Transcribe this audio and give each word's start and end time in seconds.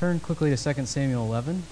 Turn 0.00 0.18
quickly 0.18 0.48
to 0.48 0.56
2 0.56 0.86
Samuel 0.86 1.26
11. 1.26 1.56
I'm 1.56 1.62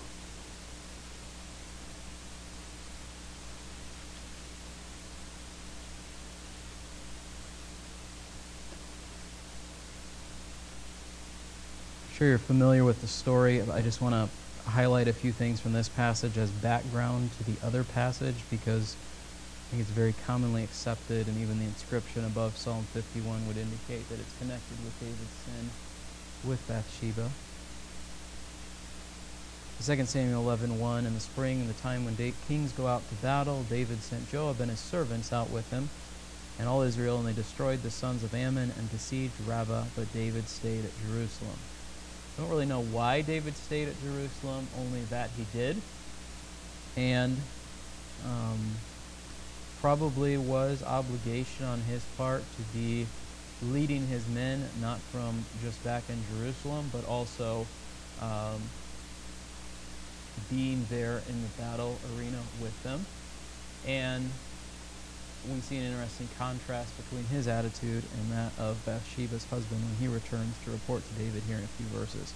sure 12.12 12.28
you're 12.28 12.36
familiar 12.36 12.84
with 12.84 13.00
the 13.00 13.06
story. 13.06 13.62
I 13.62 13.80
just 13.80 14.02
want 14.02 14.14
to 14.14 14.28
highlight 14.68 15.08
a 15.08 15.14
few 15.14 15.32
things 15.32 15.58
from 15.58 15.72
this 15.72 15.88
passage 15.88 16.36
as 16.36 16.50
background 16.50 17.30
to 17.38 17.44
the 17.50 17.56
other 17.66 17.82
passage 17.82 18.36
because 18.50 18.94
I 18.94 19.70
think 19.70 19.80
it's 19.80 19.90
very 19.90 20.14
commonly 20.26 20.64
accepted, 20.64 21.28
and 21.28 21.38
even 21.38 21.58
the 21.58 21.64
inscription 21.64 22.26
above 22.26 22.58
Psalm 22.58 22.84
51 22.92 23.48
would 23.48 23.56
indicate 23.56 24.06
that 24.10 24.20
it's 24.20 24.38
connected 24.38 24.84
with 24.84 25.00
David's 25.00 25.30
sin 25.46 25.70
with 26.44 26.68
Bathsheba. 26.68 27.30
2 29.80 30.04
Samuel 30.06 30.44
11:1 30.44 31.06
In 31.06 31.14
the 31.14 31.20
spring, 31.20 31.60
in 31.60 31.68
the 31.68 31.74
time 31.74 32.04
when 32.04 32.16
kings 32.48 32.72
go 32.72 32.88
out 32.88 33.08
to 33.08 33.14
battle, 33.22 33.62
David 33.62 34.02
sent 34.02 34.28
Joab 34.28 34.60
and 34.60 34.72
his 34.72 34.80
servants 34.80 35.32
out 35.32 35.50
with 35.50 35.70
him, 35.70 35.88
and 36.58 36.68
all 36.68 36.82
Israel, 36.82 37.18
and 37.18 37.28
they 37.28 37.32
destroyed 37.32 37.80
the 37.84 37.90
sons 37.90 38.24
of 38.24 38.34
Ammon 38.34 38.72
and 38.76 38.90
besieged 38.90 39.34
Rabbah, 39.46 39.84
but 39.94 40.12
David 40.12 40.48
stayed 40.48 40.84
at 40.84 40.90
Jerusalem. 41.06 41.58
I 42.36 42.40
don't 42.40 42.50
really 42.50 42.66
know 42.66 42.80
why 42.80 43.20
David 43.20 43.56
stayed 43.56 43.86
at 43.86 44.00
Jerusalem, 44.00 44.66
only 44.76 45.04
that 45.04 45.30
he 45.36 45.44
did. 45.44 45.80
And 46.96 47.38
um, 48.24 48.74
probably 49.80 50.36
was 50.38 50.82
obligation 50.82 51.64
on 51.66 51.78
his 51.82 52.02
part 52.16 52.42
to 52.56 52.62
be 52.62 53.06
leading 53.62 54.08
his 54.08 54.26
men, 54.26 54.68
not 54.80 54.98
from 55.12 55.44
just 55.62 55.82
back 55.84 56.02
in 56.08 56.16
Jerusalem, 56.24 56.90
but 56.92 57.04
also 57.04 57.66
um, 58.20 58.62
being 60.50 60.86
there 60.90 61.22
in 61.28 61.42
the 61.42 61.48
battle 61.62 61.98
arena 62.16 62.38
with 62.60 62.82
them. 62.82 63.06
And 63.86 64.30
we 65.46 65.60
see 65.60 65.76
an 65.76 65.84
interesting 65.84 66.28
contrast 66.38 66.96
between 66.96 67.24
his 67.24 67.46
attitude 67.46 68.04
and 68.16 68.32
that 68.32 68.52
of 68.58 68.84
Bathsheba's 68.84 69.44
husband 69.46 69.82
when 69.82 69.94
he 69.96 70.12
returns 70.12 70.54
to 70.64 70.70
report 70.70 71.02
to 71.08 71.14
David 71.14 71.42
here 71.46 71.58
in 71.58 71.64
a 71.64 71.68
few 71.68 71.86
verses. 71.86 72.32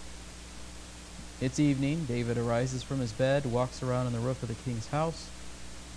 It's 1.40 1.58
evening. 1.58 2.04
David 2.04 2.38
arises 2.38 2.82
from 2.82 3.00
his 3.00 3.12
bed, 3.12 3.46
walks 3.46 3.82
around 3.82 4.06
on 4.06 4.12
the 4.12 4.20
roof 4.20 4.42
of 4.42 4.48
the 4.48 4.54
king's 4.54 4.86
house. 4.88 5.28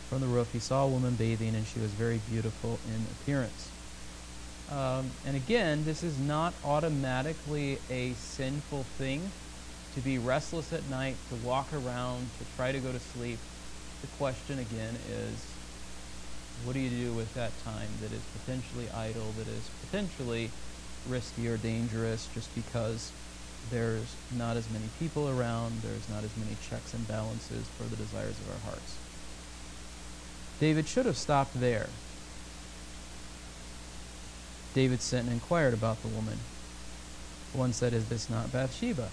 From 0.10 0.22
the 0.22 0.28
roof, 0.28 0.52
he 0.52 0.60
saw 0.60 0.86
a 0.86 0.88
woman 0.88 1.16
bathing, 1.16 1.56
and 1.56 1.66
she 1.66 1.80
was 1.80 1.92
very 1.92 2.20
beautiful 2.30 2.80
in 2.88 3.06
appearance. 3.22 3.70
Um, 4.72 5.12
and 5.26 5.36
again, 5.36 5.86
this 5.86 6.02
is 6.02 6.18
not 6.18 6.54
automatically 6.64 7.78
a 7.90 8.14
sinful 8.14 8.84
thing 8.98 9.30
to 9.96 10.02
be 10.02 10.18
restless 10.18 10.72
at 10.74 10.88
night, 10.90 11.16
to 11.30 11.36
walk 11.48 11.72
around, 11.74 12.28
to 12.38 12.46
try 12.56 12.72
to 12.72 12.80
go 12.80 12.92
to 12.92 13.00
sleep. 13.00 13.40
The 14.02 14.08
question 14.18 14.60
again 14.60 14.96
is 15.10 15.46
what 16.64 16.74
do 16.74 16.80
you 16.80 16.90
do 16.90 17.14
with 17.14 17.34
that 17.34 17.52
time 17.64 17.88
that 18.02 18.12
is 18.12 18.22
potentially 18.40 18.90
idle, 18.92 19.32
that 19.38 19.48
is 19.48 19.70
potentially 19.86 20.52
risky 21.08 21.48
or 21.48 21.58
dangerous 21.58 22.28
just 22.34 22.54
because 22.56 23.12
there's 23.72 24.16
not 24.38 24.58
as 24.58 24.70
many 24.72 24.86
people 25.00 25.30
around, 25.30 25.82
there's 25.82 26.10
not 26.10 26.24
as 26.24 26.36
many 26.38 26.56
checks 26.70 26.94
and 26.94 27.08
balances 27.08 27.66
for 27.78 27.84
the 27.84 27.96
desires 27.96 28.36
of 28.40 28.50
our 28.50 28.72
hearts? 28.72 28.98
David 30.60 30.88
should 30.88 31.06
have 31.06 31.18
stopped 31.18 31.60
there. 31.60 31.88
David 34.74 35.02
sent 35.02 35.26
and 35.26 35.34
inquired 35.34 35.74
about 35.74 36.02
the 36.02 36.10
woman. 36.10 36.38
One 37.54 37.72
said, 37.72 37.94
Is 37.94 38.10
this 38.10 38.30
not 38.30 38.52
Bathsheba? 38.52 39.10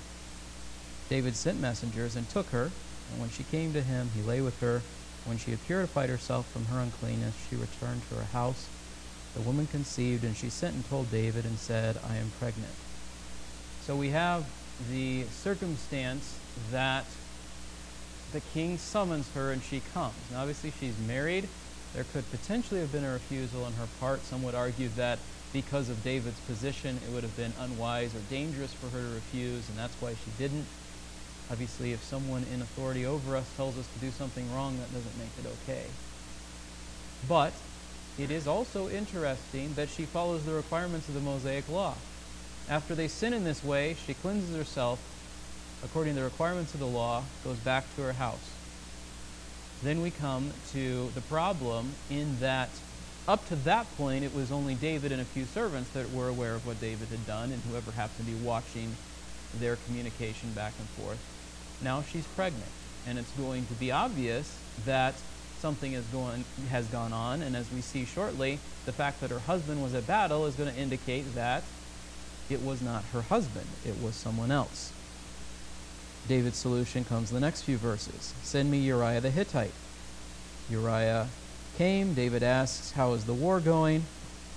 David 1.13 1.37
sent 1.37 1.61
messengers 1.61 2.17
and 2.17 2.27
took 2.31 2.47
her, 2.47 2.71
and 3.11 3.21
when 3.21 3.29
she 3.29 3.43
came 3.43 3.75
to 3.75 3.83
him, 3.83 4.11
he 4.17 4.23
lay 4.23 4.41
with 4.41 4.59
her. 4.61 4.81
When 5.27 5.37
she 5.37 5.51
had 5.51 5.63
purified 5.67 6.09
herself 6.09 6.51
from 6.51 6.65
her 6.65 6.81
uncleanness, 6.81 7.35
she 7.51 7.55
returned 7.55 8.01
to 8.09 8.15
her 8.15 8.25
house. 8.33 8.67
The 9.35 9.43
woman 9.43 9.67
conceived, 9.67 10.25
and 10.25 10.35
she 10.35 10.49
sent 10.49 10.75
and 10.75 10.89
told 10.89 11.11
David 11.11 11.45
and 11.45 11.59
said, 11.59 11.99
I 12.09 12.17
am 12.17 12.33
pregnant. 12.39 12.73
So 13.83 13.95
we 13.95 14.09
have 14.09 14.47
the 14.91 15.25
circumstance 15.25 16.35
that 16.71 17.05
the 18.33 18.41
king 18.55 18.79
summons 18.79 19.29
her 19.35 19.53
and 19.53 19.63
she 19.63 19.83
comes. 19.93 20.15
Now, 20.31 20.41
obviously, 20.41 20.73
she's 20.81 20.99
married. 21.07 21.47
There 21.93 22.05
could 22.05 22.25
potentially 22.31 22.81
have 22.81 22.91
been 22.91 23.05
a 23.05 23.13
refusal 23.13 23.65
on 23.65 23.75
her 23.75 23.89
part. 24.01 24.25
Some 24.25 24.43
would 24.45 24.55
argue 24.55 24.89
that 24.97 25.19
because 25.53 25.91
of 25.91 26.03
David's 26.03 26.41
position, 26.41 26.99
it 27.07 27.13
would 27.13 27.23
have 27.23 27.37
been 27.37 27.53
unwise 27.61 28.15
or 28.15 28.21
dangerous 28.31 28.73
for 28.73 28.87
her 28.97 29.03
to 29.03 29.15
refuse, 29.15 29.69
and 29.69 29.77
that's 29.77 30.01
why 30.01 30.15
she 30.15 30.31
didn't. 30.39 30.65
Obviously, 31.53 31.93
if 31.93 32.03
someone 32.03 32.45
in 32.51 32.63
authority 32.63 33.05
over 33.05 33.37
us 33.37 33.45
tells 33.57 33.77
us 33.79 33.87
to 33.87 33.99
do 33.99 34.11
something 34.11 34.51
wrong, 34.55 34.75
that 34.79 34.91
doesn't 34.91 35.19
make 35.19 35.29
it 35.39 35.47
okay. 35.63 35.85
But 37.29 37.53
it 38.19 38.31
is 38.31 38.47
also 38.47 38.89
interesting 38.89 39.75
that 39.75 39.91
she 39.91 40.05
follows 40.05 40.47
the 40.47 40.53
requirements 40.53 41.09
of 41.09 41.15
the 41.15 41.21
Mosaic 41.21 41.69
Law. 41.69 41.95
After 42.71 42.95
they 42.95 43.07
sin 43.07 43.35
in 43.35 43.45
this 43.45 43.63
way, 43.63 43.97
she 44.07 44.15
cleanses 44.15 44.57
herself 44.57 44.99
according 45.85 46.15
to 46.15 46.21
the 46.21 46.25
requirements 46.25 46.73
of 46.73 46.81
the 46.81 46.87
law, 46.87 47.23
goes 47.45 47.59
back 47.59 47.85
to 47.97 48.03
her 48.03 48.13
house. 48.13 48.51
Then 49.83 50.01
we 50.01 50.11
come 50.11 50.53
to 50.73 51.11
the 51.15 51.21
problem 51.23 51.93
in 52.09 52.39
that 52.41 52.71
up 53.29 53.47
to 53.49 53.57
that 53.57 53.87
point, 53.97 54.25
it 54.25 54.35
was 54.35 54.51
only 54.51 54.75
David 54.75 55.13
and 55.13 55.21
a 55.21 55.25
few 55.25 55.45
servants 55.45 55.91
that 55.91 56.11
were 56.13 56.29
aware 56.29 56.55
of 56.55 56.67
what 56.67 56.81
David 56.81 57.09
had 57.09 57.25
done 57.27 57.53
and 57.53 57.63
whoever 57.65 57.93
happened 57.93 58.27
to 58.27 58.33
be 58.33 58.45
watching 58.45 58.97
their 59.61 59.77
communication 59.77 60.51
back 60.55 60.73
and 60.79 60.89
forth. 60.91 61.19
Now 61.83 62.03
she's 62.03 62.27
pregnant, 62.29 62.71
and 63.07 63.19
it's 63.19 63.33
going 63.33 63.67
to 63.67 63.75
be 63.75 63.91
obvious 63.91 64.57
that 64.87 65.15
something 65.61 65.93
is 65.93 66.05
going, 66.07 66.45
has 66.71 66.87
gone 66.87 67.13
on, 67.13 67.43
and 67.43 67.57
as 67.57 67.71
we 67.73 67.81
see 67.81 68.05
shortly, 68.05 68.59
the 68.87 68.93
fact 68.93 69.21
that 69.21 69.31
her 69.31 69.39
husband 69.41 69.83
was 69.83 69.95
at 69.95 70.07
battle 70.07 70.47
is 70.47 70.55
going 70.55 70.73
to 70.73 70.81
indicate 70.81 71.35
that 71.35 71.63
it 72.51 72.63
was 72.63 72.83
not 72.83 73.03
her 73.13 73.23
husband, 73.23 73.67
it 73.87 74.01
was 74.03 74.15
someone 74.15 74.51
else. 74.51 74.93
David's 76.29 76.59
solution 76.59 77.05
comes 77.05 77.31
in 77.31 77.35
the 77.35 77.41
next 77.41 77.63
few 77.63 77.77
verses. 77.77 78.33
Send 78.43 78.71
me 78.71 78.79
Uriah 78.79 79.21
the 79.21 79.31
Hittite. 79.31 79.73
Uriah 80.71 81.29
came. 81.77 82.15
David 82.15 82.43
asks, 82.43 82.93
How 82.93 83.13
is 83.13 83.25
the 83.25 83.35
war 83.35 83.59
going? 83.59 84.05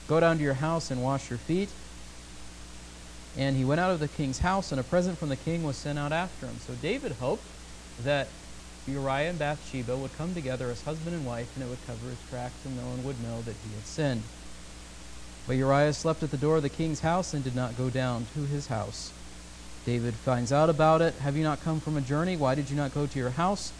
Go 0.07 0.19
down 0.19 0.37
to 0.37 0.43
your 0.43 0.53
house 0.53 0.91
and 0.91 1.01
wash 1.01 1.29
your 1.29 1.39
feet. 1.39 1.69
And 3.37 3.57
he 3.57 3.65
went 3.65 3.81
out 3.81 3.91
of 3.91 3.99
the 3.99 4.07
king's 4.07 4.39
house, 4.39 4.71
and 4.71 4.79
a 4.79 4.83
present 4.83 5.19
from 5.19 5.29
the 5.29 5.35
king 5.35 5.63
was 5.63 5.77
sent 5.77 5.99
out 5.99 6.13
after 6.13 6.47
him. 6.47 6.57
So 6.59 6.73
David 6.73 7.13
hoped 7.13 7.51
that 7.99 8.31
Uriah 8.85 9.29
and 9.29 9.39
Bathsheba 9.39 9.97
would 9.97 10.13
come 10.13 10.33
together 10.33 10.69
as 10.71 10.83
husband 10.83 11.15
and 11.15 11.25
wife, 11.25 11.49
and 11.55 11.63
it 11.63 11.67
would 11.67 11.85
cover 11.85 12.09
his 12.09 12.21
tracks, 12.21 12.65
and 12.65 12.75
no 12.75 12.87
one 12.87 13.03
would 13.03 13.19
know 13.19 13.41
that 13.41 13.57
he 13.57 13.73
had 13.73 13.85
sinned. 13.85 14.23
But 15.47 15.57
Uriah 15.57 15.93
slept 15.93 16.23
at 16.23 16.31
the 16.31 16.37
door 16.37 16.57
of 16.57 16.63
the 16.63 16.69
king's 16.69 17.01
house 17.01 17.33
and 17.33 17.43
did 17.43 17.55
not 17.55 17.75
go 17.75 17.89
down 17.89 18.25
to 18.27 18.43
his 18.43 18.67
house. 18.67 19.13
David 19.83 20.17
finds 20.17 20.51
out 20.51 20.69
about 20.69 21.01
it. 21.01 21.19
Have 21.19 21.37
you 21.37 21.43
not 21.43 21.61
come 21.61 21.79
from 21.79 21.97
a 21.97 22.01
journey? 22.01 22.35
Why 22.37 22.55
did 22.55 22.69
you 22.69 22.75
not 22.75 22.91
go 22.91 23.05
to 23.05 23.19
your 23.19 23.31
house? 23.31 23.73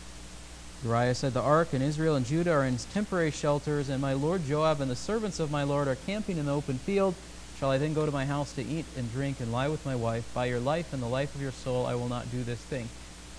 Uriah 0.84 1.16
said, 1.16 1.34
The 1.34 1.42
ark 1.42 1.74
and 1.74 1.82
Israel 1.82 2.16
and 2.16 2.26
Judah 2.26 2.52
are 2.52 2.66
in 2.66 2.78
temporary 2.78 3.32
shelters, 3.32 3.90
and 3.90 4.02
my 4.02 4.14
lord 4.14 4.44
Joab 4.44 4.82
and 4.82 4.92
the 4.92 4.96
servants 4.96 5.40
of 5.40 5.50
my 5.50 5.64
lord 5.64 5.88
are 5.88 5.96
camping 5.96 6.38
in 6.38 6.46
the 6.46 6.54
open 6.54 6.78
field. 6.78 7.16
Shall 7.60 7.72
I 7.72 7.78
then 7.78 7.94
go 7.94 8.06
to 8.06 8.12
my 8.12 8.26
house 8.26 8.54
to 8.54 8.62
eat 8.62 8.86
and 8.98 9.10
drink 9.14 9.40
and 9.40 9.52
lie 9.52 9.70
with 9.70 9.86
my 9.86 9.96
wife? 9.96 10.26
By 10.34 10.46
your 10.46 10.60
life 10.60 10.92
and 10.92 11.02
the 11.02 11.08
life 11.08 11.34
of 11.36 11.42
your 11.42 11.54
soul, 11.54 11.86
I 11.86 11.96
will 11.96 12.10
not 12.10 12.30
do 12.32 12.44
this 12.44 12.60
thing. 12.60 12.90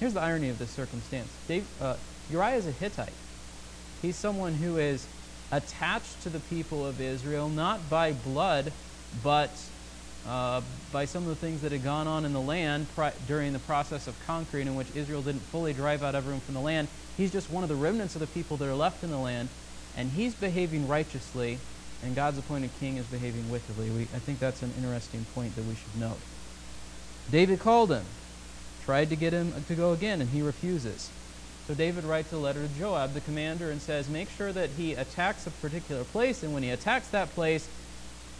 Here's 0.01 0.15
the 0.15 0.21
irony 0.21 0.49
of 0.49 0.59
this 0.59 0.71
circumstance 0.71 1.29
Dave, 1.47 1.67
uh, 1.81 1.97
Uriah 2.31 2.57
is 2.57 2.67
a 2.67 2.73
Hittite. 2.73 3.13
He's 4.01 4.17
someone 4.17 4.55
who 4.55 4.79
is 4.79 5.07
attached 5.53 6.23
to 6.23 6.31
the 6.31 6.41
people 6.41 6.87
of 6.87 7.01
Israel, 7.01 7.49
not 7.49 7.89
by 7.91 8.13
blood, 8.13 8.73
but 9.23 9.51
uh, 10.27 10.61
by 10.93 11.05
some 11.05 11.23
of 11.23 11.29
the 11.29 11.37
things 11.37 11.61
that 11.63 11.73
had 11.73 11.85
gone 11.85 12.07
on 12.07 12.25
in 12.25 12.33
the 12.33 12.41
land 12.41 12.87
during 13.29 13.53
the 13.53 13.59
process 13.61 14.07
of 14.07 14.15
conquering, 14.27 14.67
in 14.67 14.75
which 14.75 14.89
Israel 14.97 15.23
didn't 15.23 15.43
fully 15.43 15.73
drive 15.73 16.03
out 16.03 16.15
everyone 16.15 16.41
from 16.41 16.55
the 16.55 16.61
land. 16.61 16.89
He's 17.17 17.31
just 17.31 17.51
one 17.51 17.63
of 17.63 17.69
the 17.69 17.77
remnants 17.77 18.15
of 18.17 18.21
the 18.21 18.27
people 18.29 18.57
that 18.57 18.69
are 18.69 18.75
left 18.75 19.05
in 19.05 19.11
the 19.11 19.19
land, 19.19 19.49
and 19.97 20.11
he's 20.11 20.35
behaving 20.35 20.89
righteously, 20.89 21.59
and 22.03 22.15
God's 22.15 22.39
appointed 22.39 22.71
king 22.79 22.97
is 22.97 23.07
behaving 23.07 23.51
wickedly. 23.51 23.91
We, 23.91 24.03
I 24.03 24.19
think 24.19 24.39
that's 24.39 24.63
an 24.63 24.73
interesting 24.77 25.25
point 25.35 25.55
that 25.57 25.65
we 25.65 25.75
should 25.75 26.01
note. 26.01 26.19
David 27.31 27.61
called 27.61 27.91
him, 27.91 28.05
tried 28.85 29.11
to 29.11 29.17
get 29.17 29.33
him 29.33 29.53
to 29.67 29.75
go 29.75 29.93
again, 29.93 30.21
and 30.21 30.31
he 30.31 30.43
refuses. 30.43 31.11
So 31.67 31.75
David 31.75 32.05
writes 32.05 32.33
a 32.33 32.37
letter 32.37 32.63
to 32.63 32.79
Joab, 32.79 33.15
the 33.15 33.21
commander, 33.21 33.71
and 33.71 33.83
says, 33.83 34.09
Make 34.09 34.31
sure 34.31 34.53
that 34.53 34.71
he 34.71 34.93
attacks 34.95 35.47
a 35.47 35.51
particular 35.51 36.05
place, 36.05 36.43
and 36.45 36.55
when 36.55 36.63
he 36.63 36.71
attacks 36.71 37.09
that 37.09 37.29
place, 37.35 37.69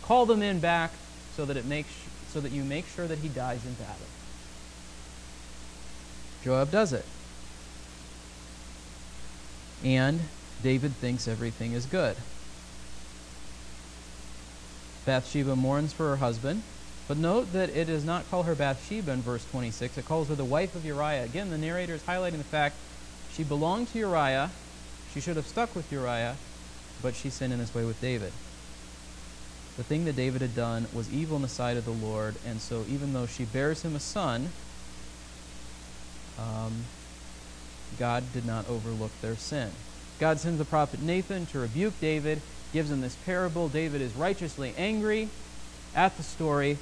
call 0.03 0.27
the 0.27 0.37
men 0.37 0.61
back 0.61 0.93
so 1.37 1.45
that 1.45 1.57
it 1.57 1.65
makes 1.65 1.89
so 2.33 2.41
that 2.41 2.53
you 2.53 2.63
make 2.65 2.87
sure 2.95 3.07
that 3.07 3.19
he 3.19 3.29
dies 3.29 3.65
in 3.65 3.73
battle. 3.75 4.07
Joab 6.45 6.71
does 6.71 6.93
it. 6.93 7.05
And 9.83 10.21
David 10.63 10.93
thinks 10.93 11.27
everything 11.27 11.73
is 11.73 11.87
good. 11.87 12.17
Bathsheba 15.07 15.57
mourns 15.57 15.93
for 15.93 16.11
her 16.11 16.17
husband. 16.17 16.63
But 17.09 17.17
note 17.17 17.53
that 17.53 17.71
it 17.71 17.87
does 17.87 18.05
not 18.05 18.29
call 18.31 18.43
her 18.43 18.55
Bathsheba 18.55 19.13
in 19.13 19.23
verse 19.23 19.45
26. 19.47 19.97
It 19.97 20.05
calls 20.05 20.29
her 20.29 20.35
the 20.35 20.45
wife 20.45 20.75
of 20.75 20.85
Uriah. 20.85 21.23
Again, 21.23 21.51
the 21.51 21.57
narrator 21.57 21.95
is 21.95 22.03
highlighting 22.03 22.39
the 22.39 22.45
fact 22.45 22.77
she 23.33 23.45
belonged 23.45 23.89
to 23.89 23.99
Uriah. 23.99 24.51
She 25.15 25.21
should 25.21 25.37
have 25.37 25.47
stuck 25.47 25.75
with 25.77 25.91
Uriah, 25.93 26.37
but 27.03 27.15
she 27.15 27.31
sinned 27.31 27.53
in 27.53 27.61
this 27.61 27.73
way 27.73 27.85
with 27.85 28.01
David. 28.01 28.33
The 29.77 29.85
thing 29.85 30.05
that 30.07 30.17
David 30.17 30.41
had 30.43 30.57
done 30.57 30.87
was 30.93 31.09
evil 31.11 31.37
in 31.37 31.43
the 31.43 31.49
sight 31.49 31.77
of 31.77 31.85
the 31.85 31.93
Lord, 31.93 32.35
and 32.45 32.61
so 32.61 32.85
even 32.89 33.13
though 33.13 33.27
she 33.27 33.45
bears 33.45 33.83
him 33.83 33.95
a 33.95 34.01
son, 34.01 34.49
um, 36.39 36.85
God 37.99 38.25
did 38.33 38.47
not 38.47 38.69
overlook 38.69 39.13
their 39.21 39.37
sin. 39.37 39.71
God 40.19 40.41
sends 40.41 40.59
the 40.59 40.65
prophet 40.65 41.01
Nathan 41.01 41.47
to 41.47 41.59
rebuke 41.59 42.01
David, 42.01 42.41
gives 42.77 42.91
him 42.91 43.01
this 43.01 43.17
parable. 43.25 43.71
David 43.71 44.03
is 44.03 44.15
righteously 44.17 44.75
angry 44.77 45.31
at 45.95 46.15
the 46.19 46.23
story. 46.23 46.77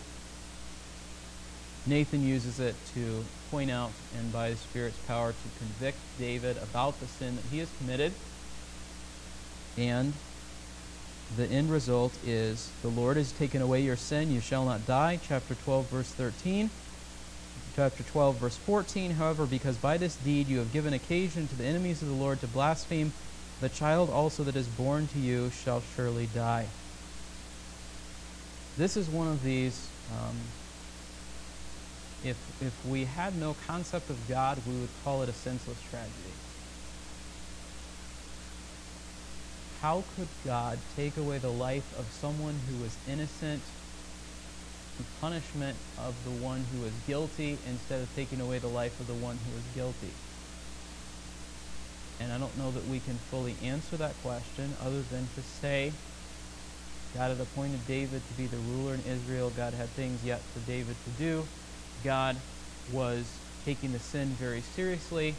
Nathan 1.87 2.27
uses 2.27 2.59
it 2.59 2.75
to 2.95 3.25
point 3.49 3.71
out 3.71 3.93
and 4.19 4.33
by 4.33 4.51
the 4.51 4.57
Spirit's 4.57 4.99
power 5.07 5.31
to 5.31 5.59
convict 5.61 5.99
David 6.19 6.57
about 6.57 6.99
the 6.99 7.07
sin 7.07 7.37
that 7.37 7.45
he 7.45 7.59
has 7.59 7.69
committed. 7.79 8.11
And 9.79 10.13
the 11.37 11.47
end 11.47 11.71
result 11.71 12.13
is 12.27 12.73
the 12.83 12.89
Lord 12.89 13.17
has 13.17 13.31
taken 13.31 13.63
away 13.63 13.81
your 13.81 13.95
sin, 13.95 14.33
you 14.33 14.41
shall 14.41 14.65
not 14.65 14.85
die. 14.89 15.21
Chapter 15.29 15.55
12, 15.55 15.87
verse 15.87 16.09
13 16.09 16.71
chapter 17.77 18.03
12, 18.03 18.37
verse 18.37 18.57
14. 18.57 19.13
However, 19.13 19.47
because 19.47 19.77
by 19.77 19.97
this 19.97 20.17
deed 20.17 20.49
you 20.49 20.59
have 20.59 20.73
given 20.73 20.93
occasion 20.93 21.47
to 21.47 21.55
the 21.55 21.65
enemies 21.65 22.03
of 22.03 22.09
the 22.09 22.15
Lord 22.15 22.41
to 22.41 22.49
blaspheme, 22.49 23.13
the 23.61 23.69
child 23.69 24.11
also 24.11 24.43
that 24.45 24.57
is 24.57 24.67
born 24.67 25.07
to 25.09 25.19
you 25.19 25.51
shall 25.51 25.83
surely 25.95 26.27
die. 26.27 26.67
This 28.77 28.97
is 28.97 29.09
one 29.09 29.29
of 29.29 29.43
these. 29.43 29.89
Um, 30.13 30.37
if, 32.25 32.37
if 32.63 32.87
we 32.87 33.05
had 33.05 33.37
no 33.39 33.55
concept 33.67 34.11
of 34.11 34.29
God, 34.29 34.59
we 34.67 34.73
would 34.81 34.89
call 35.05 35.23
it 35.23 35.29
a 35.29 35.33
senseless 35.33 35.79
tragedy. 35.91 36.13
How 39.81 40.03
could 40.17 40.29
God 40.45 40.79
take 40.97 41.17
away 41.17 41.39
the 41.39 41.51
life 41.51 41.99
of 41.99 42.11
someone 42.11 42.59
who 42.69 42.83
was 42.83 42.97
innocent 43.09 43.63
the 44.97 45.05
punishment 45.21 45.77
of 45.99 46.15
the 46.25 46.31
one 46.31 46.65
who 46.73 46.85
is 46.85 46.93
guilty 47.07 47.59
instead 47.69 48.01
of 48.01 48.15
taking 48.15 48.41
away 48.41 48.59
the 48.59 48.69
life 48.69 48.99
of 49.01 49.07
the 49.07 49.15
one 49.15 49.37
who 49.37 49.59
is 49.59 49.65
guilty? 49.75 50.13
And 52.21 52.33
I 52.33 52.39
don't 52.39 52.57
know 52.57 52.71
that 52.71 52.87
we 52.87 53.01
can 53.01 53.15
fully 53.31 53.57
answer 53.63 53.97
that 53.97 54.15
question 54.23 54.75
other 54.81 55.03
than 55.11 55.29
to 55.35 55.43
say 55.43 55.93
God 57.15 57.31
had 57.31 57.41
appointed 57.41 57.87
David 57.87 58.23
to 58.27 58.35
be 58.35 58.47
the 58.47 58.57
ruler 58.57 58.95
in 58.95 59.03
Israel. 59.09 59.53
God 59.57 59.73
had 59.73 59.89
things 59.91 60.25
yet 60.25 60.41
for 60.41 60.61
David 60.71 60.97
to 61.05 61.11
do. 61.23 61.45
God 62.03 62.37
was 62.93 63.25
taking 63.65 63.93
the 63.93 63.99
sin 63.99 64.29
very 64.29 64.61
seriously. 64.61 65.35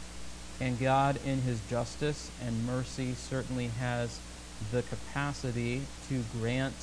And 0.62 0.80
God, 0.80 1.20
in 1.26 1.42
his 1.42 1.60
justice 1.70 2.32
and 2.42 2.66
mercy, 2.66 3.14
certainly 3.14 3.68
has 3.80 4.20
the 4.72 4.84
capacity 4.84 5.82
to 6.08 6.24
grant 6.40 6.74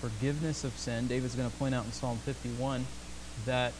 forgiveness 0.00 0.62
of 0.62 0.76
sin. 0.76 1.06
David's 1.08 1.34
going 1.34 1.50
to 1.50 1.56
point 1.56 1.74
out 1.74 1.86
in 1.86 1.92
Psalm 1.92 2.18
51 2.18 2.86
that 3.46 3.72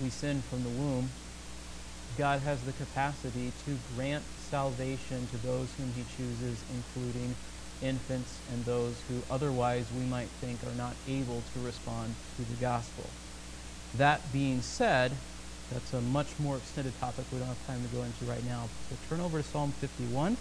we 0.00 0.10
sin 0.10 0.42
from 0.42 0.62
the 0.62 0.68
womb. 0.68 1.10
God 2.16 2.40
has 2.40 2.62
the 2.62 2.72
capacity 2.72 3.52
to 3.64 3.76
grant 3.94 4.24
salvation 4.50 5.26
to 5.28 5.36
those 5.46 5.68
whom 5.76 5.92
he 5.92 6.04
chooses, 6.16 6.62
including 6.74 7.34
infants 7.82 8.38
and 8.52 8.64
those 8.64 8.94
who 9.08 9.20
otherwise 9.30 9.84
we 9.98 10.04
might 10.06 10.28
think 10.40 10.58
are 10.64 10.76
not 10.78 10.94
able 11.08 11.42
to 11.52 11.60
respond 11.60 12.14
to 12.36 12.42
the 12.42 12.60
gospel. 12.60 13.04
That 13.98 14.20
being 14.32 14.62
said, 14.62 15.12
that's 15.72 15.92
a 15.92 16.00
much 16.00 16.28
more 16.38 16.56
extended 16.56 16.98
topic 17.00 17.24
we 17.32 17.38
don't 17.38 17.48
have 17.48 17.66
time 17.66 17.82
to 17.82 17.94
go 17.94 18.02
into 18.02 18.24
right 18.24 18.44
now. 18.44 18.68
So 18.88 18.96
turn 19.08 19.20
over 19.20 19.42
to 19.42 19.44
Psalm 19.44 19.72
51. 19.72 20.36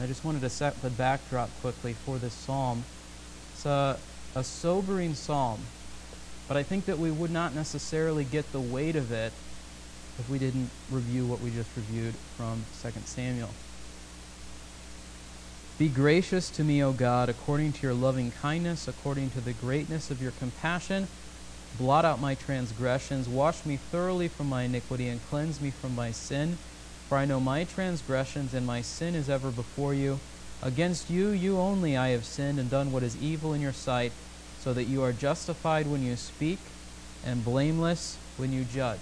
I 0.00 0.06
just 0.06 0.24
wanted 0.24 0.40
to 0.42 0.50
set 0.50 0.80
the 0.80 0.90
backdrop 0.90 1.50
quickly 1.60 1.92
for 1.92 2.18
this 2.18 2.32
psalm. 2.32 2.84
It's 3.52 3.66
a, 3.66 3.98
a 4.34 4.44
sobering 4.44 5.14
psalm, 5.14 5.60
but 6.46 6.56
I 6.56 6.62
think 6.62 6.86
that 6.86 6.98
we 6.98 7.10
would 7.10 7.30
not 7.30 7.54
necessarily 7.54 8.24
get 8.24 8.52
the 8.52 8.60
weight 8.60 8.96
of 8.96 9.10
it 9.12 9.32
if 10.18 10.28
we 10.30 10.38
didn't 10.38 10.70
review 10.90 11.24
what 11.24 11.40
we 11.40 11.50
just 11.50 11.70
reviewed 11.76 12.14
from 12.36 12.64
2 12.82 12.90
Samuel. 13.04 13.50
Be 15.78 15.88
gracious 15.88 16.50
to 16.50 16.64
me, 16.64 16.82
O 16.82 16.92
God, 16.92 17.28
according 17.28 17.72
to 17.74 17.82
your 17.82 17.94
loving 17.94 18.32
kindness, 18.32 18.88
according 18.88 19.30
to 19.30 19.40
the 19.40 19.52
greatness 19.52 20.10
of 20.10 20.20
your 20.20 20.32
compassion. 20.32 21.06
Blot 21.78 22.04
out 22.04 22.20
my 22.20 22.34
transgressions, 22.34 23.28
wash 23.28 23.64
me 23.64 23.76
thoroughly 23.76 24.26
from 24.26 24.48
my 24.48 24.62
iniquity, 24.62 25.06
and 25.06 25.20
cleanse 25.30 25.60
me 25.60 25.70
from 25.70 25.94
my 25.94 26.10
sin. 26.10 26.58
For 27.08 27.16
I 27.16 27.24
know 27.24 27.38
my 27.38 27.62
transgressions, 27.62 28.54
and 28.54 28.66
my 28.66 28.80
sin 28.80 29.14
is 29.14 29.30
ever 29.30 29.50
before 29.50 29.94
you. 29.94 30.18
Against 30.62 31.08
you, 31.08 31.28
you 31.28 31.58
only, 31.58 31.96
I 31.96 32.08
have 32.08 32.24
sinned 32.24 32.58
and 32.58 32.68
done 32.68 32.90
what 32.90 33.04
is 33.04 33.22
evil 33.22 33.52
in 33.52 33.60
your 33.60 33.72
sight, 33.72 34.10
so 34.60 34.74
that 34.74 34.84
you 34.84 35.04
are 35.04 35.12
justified 35.12 35.86
when 35.86 36.02
you 36.02 36.16
speak 36.16 36.58
and 37.24 37.44
blameless 37.44 38.16
when 38.36 38.52
you 38.52 38.64
judge. 38.64 38.98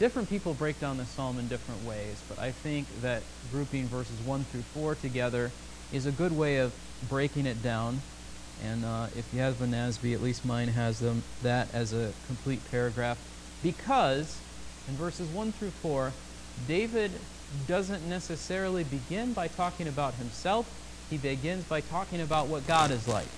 Different 0.00 0.30
people 0.30 0.54
break 0.54 0.80
down 0.80 0.96
the 0.96 1.04
psalm 1.04 1.38
in 1.38 1.46
different 1.48 1.84
ways, 1.84 2.22
but 2.26 2.38
I 2.38 2.52
think 2.52 2.86
that 3.02 3.22
grouping 3.52 3.84
verses 3.84 4.18
1 4.20 4.44
through 4.44 4.62
4 4.62 4.94
together 4.94 5.50
is 5.92 6.06
a 6.06 6.10
good 6.10 6.34
way 6.34 6.56
of 6.56 6.72
breaking 7.10 7.44
it 7.44 7.62
down. 7.62 8.00
And 8.64 8.82
uh, 8.82 9.08
if 9.14 9.28
you 9.34 9.40
have 9.40 9.60
a 9.60 9.66
NASB, 9.66 10.14
at 10.14 10.22
least 10.22 10.46
mine 10.46 10.68
has 10.68 11.00
them 11.00 11.22
that 11.42 11.68
as 11.74 11.92
a 11.92 12.12
complete 12.26 12.60
paragraph. 12.70 13.18
Because 13.62 14.40
in 14.88 14.94
verses 14.94 15.28
1 15.28 15.52
through 15.52 15.68
4, 15.68 16.14
David 16.66 17.10
doesn't 17.68 18.08
necessarily 18.08 18.84
begin 18.84 19.34
by 19.34 19.48
talking 19.48 19.86
about 19.86 20.14
himself. 20.14 20.66
He 21.10 21.18
begins 21.18 21.64
by 21.64 21.82
talking 21.82 22.22
about 22.22 22.46
what 22.46 22.66
God 22.66 22.90
is 22.90 23.06
like. 23.06 23.28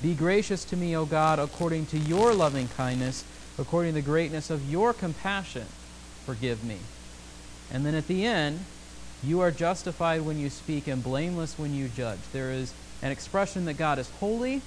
Be 0.00 0.14
gracious 0.14 0.64
to 0.66 0.76
me, 0.76 0.96
O 0.96 1.06
God, 1.06 1.40
according 1.40 1.86
to 1.86 1.98
your 1.98 2.32
loving 2.34 2.68
kindness, 2.76 3.24
according 3.62 3.92
to 3.92 4.00
the 4.00 4.02
greatness 4.02 4.50
of 4.50 4.70
your 4.70 4.92
compassion, 4.92 5.64
forgive 6.26 6.64
me. 6.64 6.76
And 7.72 7.86
then 7.86 7.94
at 7.94 8.08
the 8.08 8.26
end, 8.26 8.58
you 9.24 9.40
are 9.40 9.52
justified 9.52 10.22
when 10.22 10.38
you 10.38 10.50
speak 10.50 10.88
and 10.88 11.02
blameless 11.02 11.58
when 11.58 11.72
you 11.74 11.88
judge. 11.88 12.18
There 12.32 12.50
is 12.50 12.74
an 13.02 13.12
expression 13.12 13.64
that 13.66 13.74
God 13.74 14.00
is 14.00 14.10
holy. 14.18 14.60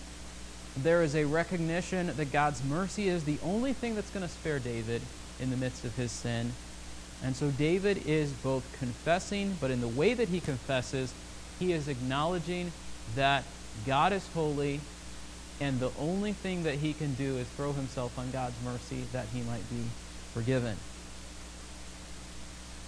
There 0.78 1.04
is 1.04 1.14
a 1.14 1.26
recognition 1.26 2.12
that 2.16 2.32
God's 2.32 2.64
mercy 2.64 3.10
is 3.10 3.26
the 3.26 3.38
only 3.44 3.74
thing 3.74 3.96
that's 3.96 4.10
going 4.10 4.26
to 4.26 4.32
spare 4.32 4.60
David 4.60 5.02
in 5.42 5.52
the 5.52 5.58
midst 5.58 5.84
of 5.84 5.96
his 5.98 6.12
sin. 6.12 6.54
And 7.22 7.36
so 7.36 7.50
David 7.52 8.08
is 8.08 8.32
both 8.32 8.64
confessing, 8.80 9.58
but 9.60 9.72
in 9.72 9.82
the 9.82 9.88
way 9.90 10.14
that 10.14 10.30
he 10.30 10.40
confesses, 10.40 11.14
he 11.60 11.74
is 11.74 11.90
acknowledging 11.90 12.72
that 13.16 13.44
God 13.86 14.14
is 14.14 14.26
holy, 14.34 14.80
and 15.60 15.80
the 15.80 15.92
only 16.00 16.34
thing 16.34 16.64
that 16.64 16.76
he 16.76 16.94
can 16.94 17.14
do 17.16 17.38
is 17.38 17.48
throw 17.50 17.72
himself 17.74 18.18
on 18.20 18.32
God's 18.32 18.56
mercy 18.64 19.04
that 19.14 19.26
he 19.34 19.42
might 19.42 19.68
be 19.70 19.84
forgiven. 20.34 20.76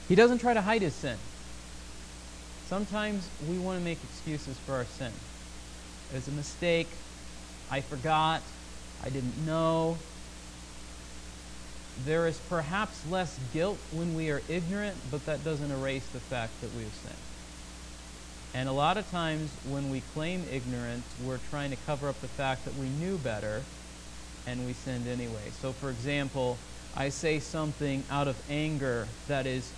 He 0.07 0.15
doesn't 0.15 0.39
try 0.39 0.53
to 0.53 0.61
hide 0.61 0.81
his 0.81 0.93
sin. 0.93 1.17
Sometimes 2.67 3.27
we 3.49 3.57
want 3.57 3.79
to 3.79 3.85
make 3.85 3.97
excuses 4.03 4.57
for 4.59 4.73
our 4.73 4.85
sin. 4.85 5.11
It 6.11 6.15
was 6.15 6.27
a 6.27 6.31
mistake. 6.31 6.87
I 7.71 7.81
forgot. 7.81 8.41
I 9.03 9.09
didn't 9.09 9.45
know 9.45 9.97
there 12.05 12.27
is 12.27 12.37
perhaps 12.49 13.09
less 13.09 13.39
guilt 13.53 13.77
when 13.91 14.15
we 14.15 14.29
are 14.29 14.41
ignorant, 14.49 14.95
but 15.11 15.25
that 15.25 15.43
doesn't 15.43 15.71
erase 15.71 16.05
the 16.07 16.19
fact 16.19 16.59
that 16.61 16.73
we 16.75 16.83
have 16.83 16.93
sinned. 16.93 17.26
And 18.57 18.67
a 18.67 18.71
lot 18.71 18.97
of 18.97 19.07
times 19.11 19.51
when 19.69 19.91
we 19.91 20.01
claim 20.15 20.43
ignorance, 20.51 21.05
we're 21.23 21.37
trying 21.51 21.69
to 21.69 21.77
cover 21.85 22.09
up 22.09 22.19
the 22.21 22.27
fact 22.27 22.65
that 22.65 22.73
we 22.73 22.87
knew 22.87 23.19
better 23.19 23.61
and 24.47 24.65
we 24.65 24.73
sinned 24.73 25.07
anyway. 25.07 25.51
So, 25.61 25.73
for 25.73 25.91
example, 25.91 26.57
I 26.95 27.09
say 27.09 27.39
something 27.39 28.03
out 28.09 28.27
of 28.27 28.35
anger 28.49 29.07
that 29.27 29.45
is 29.45 29.71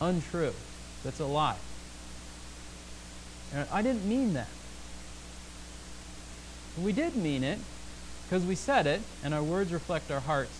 untrue, 0.00 0.54
that's 1.04 1.20
a 1.20 1.26
lie. 1.26 1.58
And 3.52 3.68
I 3.70 3.82
didn't 3.82 4.08
mean 4.08 4.32
that. 4.32 4.48
We 6.82 6.92
did 6.92 7.16
mean 7.16 7.44
it 7.44 7.58
because 8.24 8.42
we 8.46 8.54
said 8.54 8.86
it, 8.86 9.02
and 9.22 9.34
our 9.34 9.42
words 9.42 9.70
reflect 9.70 10.10
our 10.10 10.20
hearts. 10.20 10.58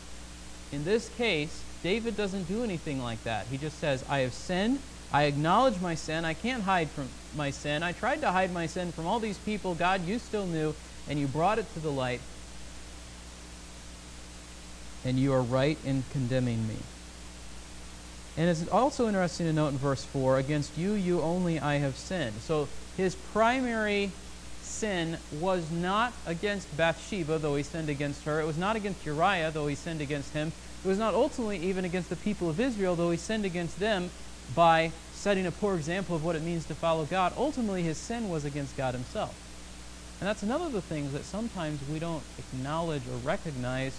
In 0.71 0.85
this 0.85 1.09
case, 1.17 1.63
David 1.83 2.15
doesn't 2.15 2.47
do 2.47 2.63
anything 2.63 3.03
like 3.03 3.25
that. 3.25 3.47
He 3.47 3.57
just 3.57 3.79
says, 3.79 4.05
I 4.07 4.19
have 4.19 4.35
sinned. 4.35 4.81
I 5.15 5.25
acknowledge 5.25 5.81
my 5.81 5.95
sin. 5.95 6.25
I 6.25 6.35
can't 6.35 6.65
hide 6.65 6.91
from 6.91 7.09
my 7.37 7.51
sin. 7.51 7.85
I 7.85 7.93
tried 7.93 8.23
to 8.23 8.33
hide 8.33 8.53
my 8.53 8.67
sin 8.67 8.91
from 8.91 9.07
all 9.07 9.21
these 9.21 9.39
people. 9.39 9.77
God, 9.77 10.05
you 10.09 10.19
still 10.19 10.45
knew, 10.45 10.75
and 11.09 11.21
you 11.21 11.29
brought 11.29 11.61
it 11.61 11.73
to 11.75 11.81
the 11.81 11.93
light. 11.93 12.21
And 15.05 15.17
you 15.17 15.33
are 15.33 15.41
right 15.41 15.79
in 15.87 16.03
condemning 16.11 16.67
me. 16.67 16.75
And 18.37 18.51
it's 18.51 18.67
also 18.67 19.07
interesting 19.07 19.47
to 19.47 19.53
note 19.53 19.69
in 19.69 19.79
verse 19.79 20.03
4 20.03 20.39
against 20.39 20.77
you, 20.77 20.95
you 20.95 21.21
only 21.21 21.61
I 21.61 21.77
have 21.77 21.95
sinned. 21.95 22.41
So 22.41 22.67
his 22.97 23.15
primary 23.15 24.11
sin 24.63 25.19
was 25.41 25.71
not 25.71 26.13
against 26.27 26.77
Bathsheba, 26.77 27.39
though 27.39 27.55
he 27.55 27.63
sinned 27.63 27.89
against 27.89 28.25
her. 28.25 28.41
It 28.41 28.47
was 28.47 28.59
not 28.59 28.75
against 28.75 29.07
Uriah, 29.07 29.53
though 29.53 29.69
he 29.69 29.77
sinned 29.77 30.01
against 30.01 30.33
him. 30.33 30.51
It 30.85 30.89
was 30.89 30.99
not 30.99 31.15
ultimately 31.15 31.59
even 31.59 31.85
against 31.85 32.11
the 32.11 32.17
people 32.17 32.51
of 32.51 32.59
Israel, 32.59 32.97
though 32.97 33.13
he 33.13 33.17
sinned 33.17 33.45
against 33.45 33.79
them 33.79 34.11
by 34.57 34.91
setting 35.25 35.47
a 35.47 35.51
poor 35.51 35.75
example 35.75 36.15
of 36.15 36.23
what 36.23 36.37
it 36.37 36.43
means 36.43 36.67
to 36.67 36.75
follow 36.75 37.07
God. 37.07 37.33
Ultimately, 37.39 37.83
his 37.83 37.97
sin 37.97 38.29
was 38.29 38.45
against 38.45 38.77
God 38.77 38.93
himself. 38.93 39.35
And 40.21 40.29
that's 40.29 40.43
another 40.43 40.67
of 40.67 40.73
the 40.73 40.83
things 40.83 41.15
that 41.15 41.25
sometimes 41.25 41.81
we 41.91 41.99
don't 41.99 42.23
acknowledge 42.39 43.01
or 43.09 43.17
recognize 43.27 43.99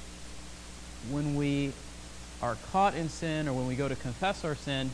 when 1.10 1.36
we 1.36 1.72
are 2.44 2.58
caught 2.72 2.94
in 2.94 3.10
sin 3.10 3.48
or 3.48 3.54
when 3.54 3.66
we 3.66 3.76
go 3.76 3.88
to 3.88 3.96
confess 3.96 4.46
our 4.46 4.54
sin. 4.54 4.92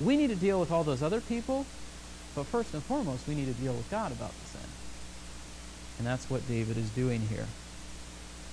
We 0.00 0.16
need 0.16 0.28
to 0.28 0.34
deal 0.34 0.58
with 0.58 0.72
all 0.72 0.82
those 0.82 1.02
other 1.02 1.20
people, 1.20 1.66
but 2.34 2.46
first 2.46 2.72
and 2.72 2.82
foremost, 2.82 3.28
we 3.28 3.34
need 3.34 3.54
to 3.54 3.60
deal 3.60 3.74
with 3.74 3.90
God 3.90 4.10
about 4.12 4.32
the 4.32 4.48
sin. 4.48 4.70
And 5.98 6.06
that's 6.06 6.30
what 6.30 6.48
David 6.48 6.78
is 6.78 6.88
doing 6.88 7.20
here. 7.20 7.48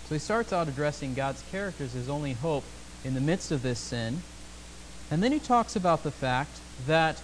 So 0.10 0.16
he 0.16 0.20
starts 0.20 0.52
out 0.52 0.68
addressing 0.68 1.14
God's 1.14 1.42
character 1.52 1.86
as 1.86 1.94
his 1.94 2.10
only 2.10 2.34
hope 2.34 2.66
in 3.06 3.14
the 3.14 3.22
midst 3.22 3.54
of 3.54 3.62
this 3.62 3.80
sin. 3.80 4.24
And 5.10 5.24
then 5.24 5.32
he 5.32 5.40
talks 5.40 5.78
about 5.78 6.04
the 6.04 6.12
fact 6.12 6.60
that 6.88 7.22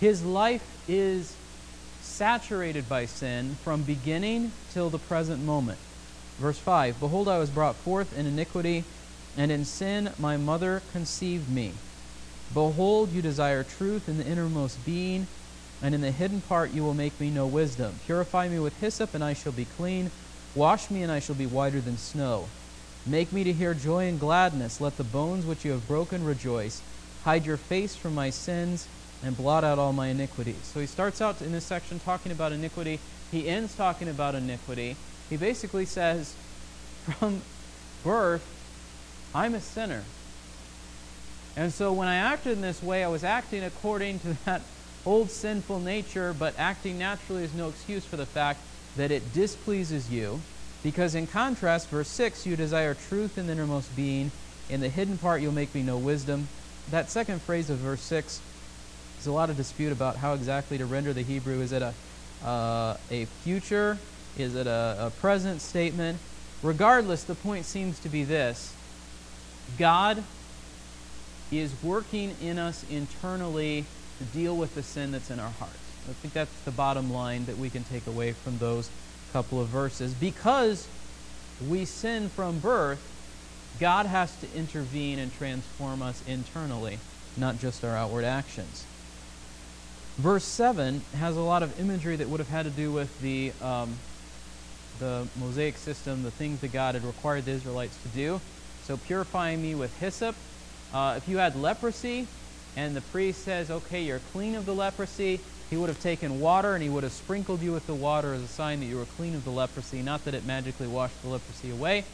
his 0.00 0.24
life 0.24 0.64
is 0.86 1.36
saturated 2.00 2.88
by 2.88 3.04
sin 3.04 3.56
from 3.62 3.82
beginning 3.82 4.52
till 4.70 4.90
the 4.90 4.98
present 4.98 5.44
moment. 5.44 5.78
Verse 6.38 6.58
5 6.58 7.00
Behold, 7.00 7.28
I 7.28 7.38
was 7.38 7.50
brought 7.50 7.76
forth 7.76 8.16
in 8.16 8.26
iniquity, 8.26 8.84
and 9.36 9.50
in 9.50 9.64
sin 9.64 10.12
my 10.18 10.36
mother 10.36 10.82
conceived 10.92 11.48
me. 11.48 11.72
Behold, 12.52 13.12
you 13.12 13.20
desire 13.20 13.62
truth 13.62 14.08
in 14.08 14.18
the 14.18 14.26
innermost 14.26 14.84
being, 14.84 15.26
and 15.82 15.94
in 15.94 16.00
the 16.00 16.10
hidden 16.10 16.40
part 16.40 16.72
you 16.72 16.82
will 16.82 16.94
make 16.94 17.18
me 17.20 17.30
know 17.30 17.46
wisdom. 17.46 18.00
Purify 18.06 18.48
me 18.48 18.58
with 18.58 18.80
hyssop, 18.80 19.14
and 19.14 19.22
I 19.22 19.32
shall 19.32 19.52
be 19.52 19.64
clean. 19.64 20.10
Wash 20.54 20.90
me, 20.90 21.02
and 21.02 21.12
I 21.12 21.18
shall 21.18 21.34
be 21.34 21.46
whiter 21.46 21.80
than 21.80 21.96
snow. 21.96 22.48
Make 23.06 23.32
me 23.32 23.44
to 23.44 23.52
hear 23.52 23.74
joy 23.74 24.06
and 24.06 24.18
gladness. 24.18 24.80
Let 24.80 24.96
the 24.96 25.04
bones 25.04 25.46
which 25.46 25.64
you 25.64 25.72
have 25.72 25.86
broken 25.86 26.24
rejoice. 26.24 26.82
Hide 27.24 27.46
your 27.46 27.56
face 27.56 27.94
from 27.96 28.14
my 28.14 28.30
sins 28.30 28.88
and 29.22 29.36
blot 29.36 29.64
out 29.64 29.78
all 29.78 29.92
my 29.92 30.08
iniquities. 30.08 30.56
So 30.62 30.80
he 30.80 30.86
starts 30.86 31.20
out 31.20 31.42
in 31.42 31.52
this 31.52 31.64
section 31.64 31.98
talking 32.00 32.32
about 32.32 32.52
iniquity. 32.52 33.00
He 33.30 33.48
ends 33.48 33.74
talking 33.74 34.08
about 34.08 34.34
iniquity. 34.34 34.96
He 35.28 35.36
basically 35.36 35.84
says, 35.84 36.34
from 37.04 37.42
birth, 38.04 38.46
I'm 39.34 39.54
a 39.54 39.60
sinner. 39.60 40.04
And 41.56 41.72
so 41.72 41.92
when 41.92 42.08
I 42.08 42.14
acted 42.14 42.52
in 42.52 42.60
this 42.60 42.82
way, 42.82 43.02
I 43.02 43.08
was 43.08 43.24
acting 43.24 43.64
according 43.64 44.20
to 44.20 44.36
that 44.44 44.62
old 45.04 45.30
sinful 45.30 45.80
nature, 45.80 46.34
but 46.38 46.54
acting 46.58 46.98
naturally 46.98 47.42
is 47.42 47.52
no 47.52 47.68
excuse 47.68 48.04
for 48.04 48.16
the 48.16 48.26
fact 48.26 48.60
that 48.96 49.10
it 49.10 49.32
displeases 49.32 50.10
you. 50.10 50.40
Because 50.82 51.14
in 51.14 51.26
contrast, 51.26 51.88
verse 51.88 52.08
6, 52.08 52.46
you 52.46 52.54
desire 52.54 52.94
truth 52.94 53.36
in 53.36 53.46
the 53.46 53.52
innermost 53.52 53.94
being. 53.96 54.30
In 54.70 54.80
the 54.80 54.88
hidden 54.88 55.18
part, 55.18 55.42
you'll 55.42 55.52
make 55.52 55.74
me 55.74 55.82
know 55.82 55.98
wisdom. 55.98 56.48
That 56.90 57.10
second 57.10 57.42
phrase 57.42 57.70
of 57.70 57.78
verse 57.78 58.00
6 58.00 58.40
there's 59.18 59.26
a 59.26 59.32
lot 59.32 59.50
of 59.50 59.56
dispute 59.56 59.90
about 59.90 60.14
how 60.14 60.34
exactly 60.34 60.78
to 60.78 60.86
render 60.86 61.12
the 61.12 61.22
Hebrew. 61.22 61.60
Is 61.60 61.72
it 61.72 61.82
a, 61.82 61.92
uh, 62.46 62.96
a 63.10 63.24
future? 63.42 63.98
Is 64.38 64.54
it 64.54 64.68
a, 64.68 64.96
a 65.06 65.10
present 65.20 65.60
statement? 65.60 66.20
Regardless, 66.62 67.24
the 67.24 67.34
point 67.34 67.64
seems 67.64 67.98
to 67.98 68.08
be 68.08 68.22
this 68.22 68.72
God 69.76 70.22
is 71.50 71.72
working 71.82 72.36
in 72.40 72.60
us 72.60 72.84
internally 72.88 73.86
to 74.18 74.24
deal 74.24 74.56
with 74.56 74.76
the 74.76 74.84
sin 74.84 75.10
that's 75.10 75.30
in 75.30 75.40
our 75.40 75.50
hearts. 75.50 75.74
I 76.08 76.12
think 76.12 76.32
that's 76.32 76.60
the 76.60 76.70
bottom 76.70 77.12
line 77.12 77.46
that 77.46 77.58
we 77.58 77.70
can 77.70 77.82
take 77.82 78.06
away 78.06 78.32
from 78.32 78.58
those 78.58 78.88
couple 79.32 79.60
of 79.60 79.66
verses. 79.66 80.14
Because 80.14 80.86
we 81.68 81.84
sin 81.84 82.28
from 82.28 82.60
birth, 82.60 83.02
God 83.80 84.06
has 84.06 84.34
to 84.40 84.46
intervene 84.56 85.18
and 85.18 85.32
transform 85.34 86.02
us 86.02 86.22
internally, 86.26 86.98
not 87.36 87.58
just 87.58 87.84
our 87.84 87.96
outward 87.96 88.24
actions. 88.24 88.84
Verse 90.16 90.44
7 90.44 91.00
has 91.18 91.36
a 91.36 91.40
lot 91.40 91.62
of 91.62 91.78
imagery 91.78 92.16
that 92.16 92.28
would 92.28 92.40
have 92.40 92.48
had 92.48 92.64
to 92.64 92.70
do 92.70 92.90
with 92.90 93.20
the, 93.20 93.52
um, 93.62 93.94
the 94.98 95.28
Mosaic 95.38 95.76
system, 95.76 96.24
the 96.24 96.30
things 96.32 96.60
that 96.60 96.72
God 96.72 96.96
had 96.96 97.04
required 97.04 97.44
the 97.44 97.52
Israelites 97.52 97.96
to 98.02 98.08
do. 98.08 98.40
So, 98.82 98.96
purifying 98.96 99.62
me 99.62 99.74
with 99.74 99.96
hyssop. 100.00 100.34
Uh, 100.92 101.14
if 101.18 101.28
you 101.28 101.36
had 101.36 101.54
leprosy 101.54 102.26
and 102.76 102.96
the 102.96 103.00
priest 103.02 103.44
says, 103.44 103.70
okay, 103.70 104.02
you're 104.02 104.20
clean 104.32 104.54
of 104.54 104.66
the 104.66 104.74
leprosy, 104.74 105.38
he 105.70 105.76
would 105.76 105.88
have 105.88 106.00
taken 106.00 106.40
water 106.40 106.74
and 106.74 106.82
he 106.82 106.88
would 106.88 107.04
have 107.04 107.12
sprinkled 107.12 107.60
you 107.60 107.72
with 107.72 107.86
the 107.86 107.94
water 107.94 108.32
as 108.32 108.42
a 108.42 108.48
sign 108.48 108.80
that 108.80 108.86
you 108.86 108.96
were 108.96 109.04
clean 109.04 109.34
of 109.34 109.44
the 109.44 109.50
leprosy. 109.50 110.02
Not 110.02 110.24
that 110.24 110.34
it 110.34 110.44
magically 110.46 110.88
washed 110.88 111.20
the 111.22 111.28
leprosy 111.28 111.70
away, 111.70 112.04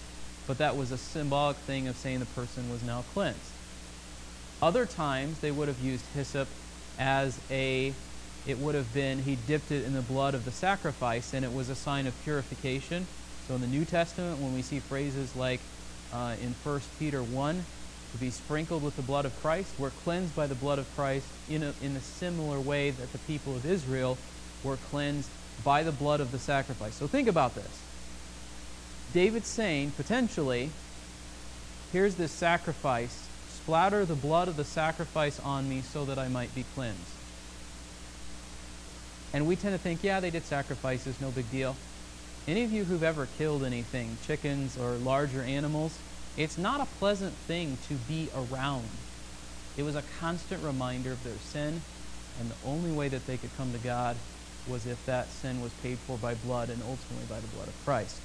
but 0.46 0.58
that 0.58 0.76
was 0.76 0.90
a 0.92 0.98
symbolic 0.98 1.56
thing 1.58 1.88
of 1.88 1.96
saying 1.96 2.20
the 2.20 2.26
person 2.26 2.70
was 2.70 2.82
now 2.82 3.02
cleansed. 3.02 3.52
Other 4.62 4.86
times, 4.86 5.38
they 5.40 5.50
would 5.50 5.68
have 5.68 5.80
used 5.80 6.06
hyssop 6.14 6.48
as 6.98 7.40
a 7.50 7.92
it 8.46 8.58
would 8.58 8.74
have 8.74 8.92
been 8.92 9.18
he 9.18 9.36
dipped 9.36 9.72
it 9.72 9.84
in 9.84 9.94
the 9.94 10.02
blood 10.02 10.34
of 10.34 10.44
the 10.44 10.52
sacrifice 10.52 11.32
and 11.32 11.44
it 11.44 11.52
was 11.52 11.70
a 11.70 11.74
sign 11.74 12.06
of 12.06 12.14
purification. 12.22 13.06
So 13.48 13.54
in 13.54 13.60
the 13.60 13.66
new 13.66 13.84
testament 13.84 14.38
when 14.38 14.54
we 14.54 14.62
see 14.62 14.78
phrases 14.80 15.34
like 15.34 15.60
uh, 16.12 16.36
in 16.40 16.54
1 16.62 16.80
peter 16.98 17.22
1 17.22 17.66
to 18.12 18.18
be 18.18 18.30
sprinkled 18.30 18.82
with 18.82 18.94
the 18.94 19.02
blood 19.02 19.26
of 19.26 19.34
christ 19.40 19.74
we're 19.76 19.90
cleansed 19.90 20.36
by 20.36 20.46
the 20.46 20.54
blood 20.54 20.78
of 20.78 20.86
christ 20.94 21.26
in 21.48 21.64
a, 21.64 21.74
in 21.80 21.96
a 21.96 22.00
similar 22.00 22.60
way 22.60 22.90
that 22.90 23.10
the 23.10 23.18
people 23.18 23.56
of 23.56 23.66
israel 23.66 24.16
were 24.62 24.76
cleansed 24.76 25.30
by 25.62 25.82
the 25.82 25.92
blood 25.92 26.20
of 26.20 26.32
the 26.32 26.38
sacrifice. 26.38 26.96
So 26.96 27.06
think 27.06 27.28
about 27.28 27.54
this 27.54 27.83
david's 29.14 29.48
saying 29.48 29.90
potentially 29.96 30.68
here's 31.92 32.16
this 32.16 32.32
sacrifice 32.32 33.30
Splatter 33.64 34.04
the 34.04 34.14
blood 34.14 34.48
of 34.48 34.58
the 34.58 34.64
sacrifice 34.64 35.40
on 35.40 35.70
me 35.70 35.80
so 35.80 36.04
that 36.04 36.18
I 36.18 36.28
might 36.28 36.54
be 36.54 36.66
cleansed. 36.74 37.00
And 39.32 39.46
we 39.46 39.56
tend 39.56 39.74
to 39.74 39.78
think, 39.78 40.04
yeah, 40.04 40.20
they 40.20 40.28
did 40.28 40.44
sacrifices, 40.44 41.18
no 41.18 41.30
big 41.30 41.50
deal. 41.50 41.74
Any 42.46 42.62
of 42.64 42.72
you 42.72 42.84
who've 42.84 43.02
ever 43.02 43.26
killed 43.38 43.64
anything, 43.64 44.18
chickens 44.26 44.76
or 44.76 44.90
larger 44.96 45.40
animals, 45.40 45.98
it's 46.36 46.58
not 46.58 46.82
a 46.82 46.86
pleasant 46.98 47.32
thing 47.32 47.78
to 47.88 47.94
be 48.06 48.28
around. 48.36 48.86
It 49.78 49.82
was 49.82 49.96
a 49.96 50.02
constant 50.20 50.62
reminder 50.62 51.12
of 51.12 51.24
their 51.24 51.38
sin, 51.38 51.80
and 52.38 52.50
the 52.50 52.68
only 52.68 52.92
way 52.92 53.08
that 53.08 53.26
they 53.26 53.38
could 53.38 53.56
come 53.56 53.72
to 53.72 53.78
God 53.78 54.14
was 54.68 54.86
if 54.86 55.06
that 55.06 55.30
sin 55.30 55.62
was 55.62 55.72
paid 55.82 55.96
for 56.00 56.18
by 56.18 56.34
blood 56.34 56.68
and 56.68 56.82
ultimately 56.82 57.24
by 57.30 57.40
the 57.40 57.46
blood 57.56 57.68
of 57.68 57.84
Christ. 57.86 58.20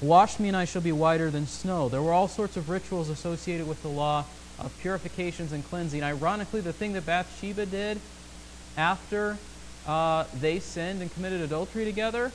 Wash 0.00 0.38
me 0.38 0.48
and 0.48 0.56
I 0.56 0.64
shall 0.64 0.80
be 0.80 0.92
whiter 0.92 1.30
than 1.30 1.46
snow. 1.46 1.88
There 1.88 2.00
were 2.00 2.12
all 2.12 2.28
sorts 2.28 2.56
of 2.56 2.70
rituals 2.70 3.10
associated 3.10 3.66
with 3.66 3.82
the 3.82 3.90
law 3.90 4.24
of 4.58 4.76
purifications 4.78 5.52
and 5.52 5.62
cleansing. 5.64 6.02
Ironically, 6.02 6.62
the 6.62 6.72
thing 6.72 6.94
that 6.94 7.04
Bathsheba 7.04 7.66
did 7.66 8.00
after 8.76 9.38
uh, 9.86 10.24
they 10.34 10.58
sinned 10.58 11.02
and 11.02 11.10
committed 11.10 11.42
adultery 11.42 11.84
together 11.84 12.32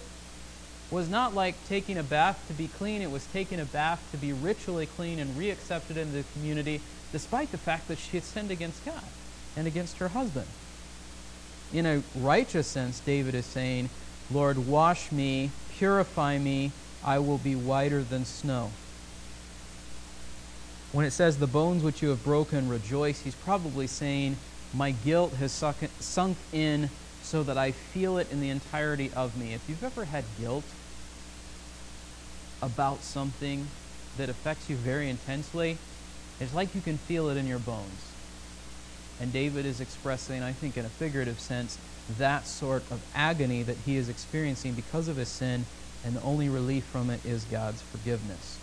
was 0.91 1.09
not 1.09 1.33
like 1.33 1.65
taking 1.65 1.97
a 1.97 2.03
bath 2.03 2.37
to 2.47 2.53
be 2.53 2.67
clean, 2.67 3.01
it 3.01 3.09
was 3.09 3.25
taking 3.25 3.59
a 3.59 3.65
bath 3.65 3.99
to 4.11 4.17
be 4.17 4.31
ritually 4.31 4.85
clean 4.85 5.17
and 5.17 5.35
reaccepted 5.35 5.97
into 5.97 6.13
the 6.13 6.23
community, 6.33 6.79
despite 7.11 7.51
the 7.51 7.57
fact 7.57 7.87
that 7.87 7.97
she 7.97 8.17
had 8.17 8.23
sinned 8.23 8.51
against 8.51 8.85
God 8.85 9.09
and 9.55 9.65
against 9.65 9.97
her 9.97 10.09
husband. 10.09 10.47
In 11.73 11.87
a 11.87 12.03
righteous 12.13 12.67
sense, 12.67 12.99
David 12.99 13.33
is 13.33 13.45
saying, 13.45 13.89
Lord, 14.29 14.59
wash 14.59 15.11
me, 15.11 15.51
purify 15.67 16.37
me, 16.37 16.71
I 17.05 17.19
will 17.19 17.37
be 17.37 17.55
whiter 17.55 18.03
than 18.03 18.25
snow. 18.25 18.71
When 20.91 21.05
it 21.05 21.11
says, 21.11 21.37
the 21.37 21.47
bones 21.47 21.83
which 21.83 22.01
you 22.01 22.09
have 22.09 22.23
broken 22.23 22.67
rejoice, 22.67 23.21
he's 23.21 23.35
probably 23.35 23.85
saying, 23.85 24.37
my 24.73 24.91
guilt 24.91 25.33
has 25.33 25.51
sunk 25.51 26.37
in 26.51 26.89
so 27.21 27.43
that 27.43 27.57
I 27.57 27.71
feel 27.71 28.17
it 28.17 28.31
in 28.31 28.41
the 28.41 28.49
entirety 28.49 29.11
of 29.15 29.37
me. 29.37 29.53
If 29.53 29.69
you've 29.69 29.83
ever 29.83 30.05
had 30.05 30.23
guilt 30.39 30.63
about 32.61 33.03
something 33.03 33.67
that 34.17 34.29
affects 34.29 34.69
you 34.69 34.75
very 34.77 35.09
intensely, 35.09 35.77
it's 36.39 36.53
like 36.53 36.73
you 36.73 36.81
can 36.81 36.97
feel 36.97 37.29
it 37.29 37.37
in 37.37 37.45
your 37.47 37.59
bones. 37.59 38.11
And 39.21 39.31
David 39.31 39.65
is 39.65 39.79
expressing, 39.79 40.41
I 40.43 40.53
think, 40.53 40.77
in 40.77 40.85
a 40.85 40.89
figurative 40.89 41.39
sense, 41.39 41.77
that 42.17 42.47
sort 42.47 42.83
of 42.91 43.01
agony 43.13 43.63
that 43.63 43.77
he 43.85 43.97
is 43.97 44.09
experiencing 44.09 44.73
because 44.73 45.07
of 45.07 45.17
his 45.17 45.29
sin 45.29 45.65
and 46.05 46.15
the 46.15 46.21
only 46.21 46.47
relief 46.49 46.85
from 46.85 47.09
it 47.09 47.19
is 47.25 47.43
God's 47.45 47.81
forgiveness. 47.81 48.59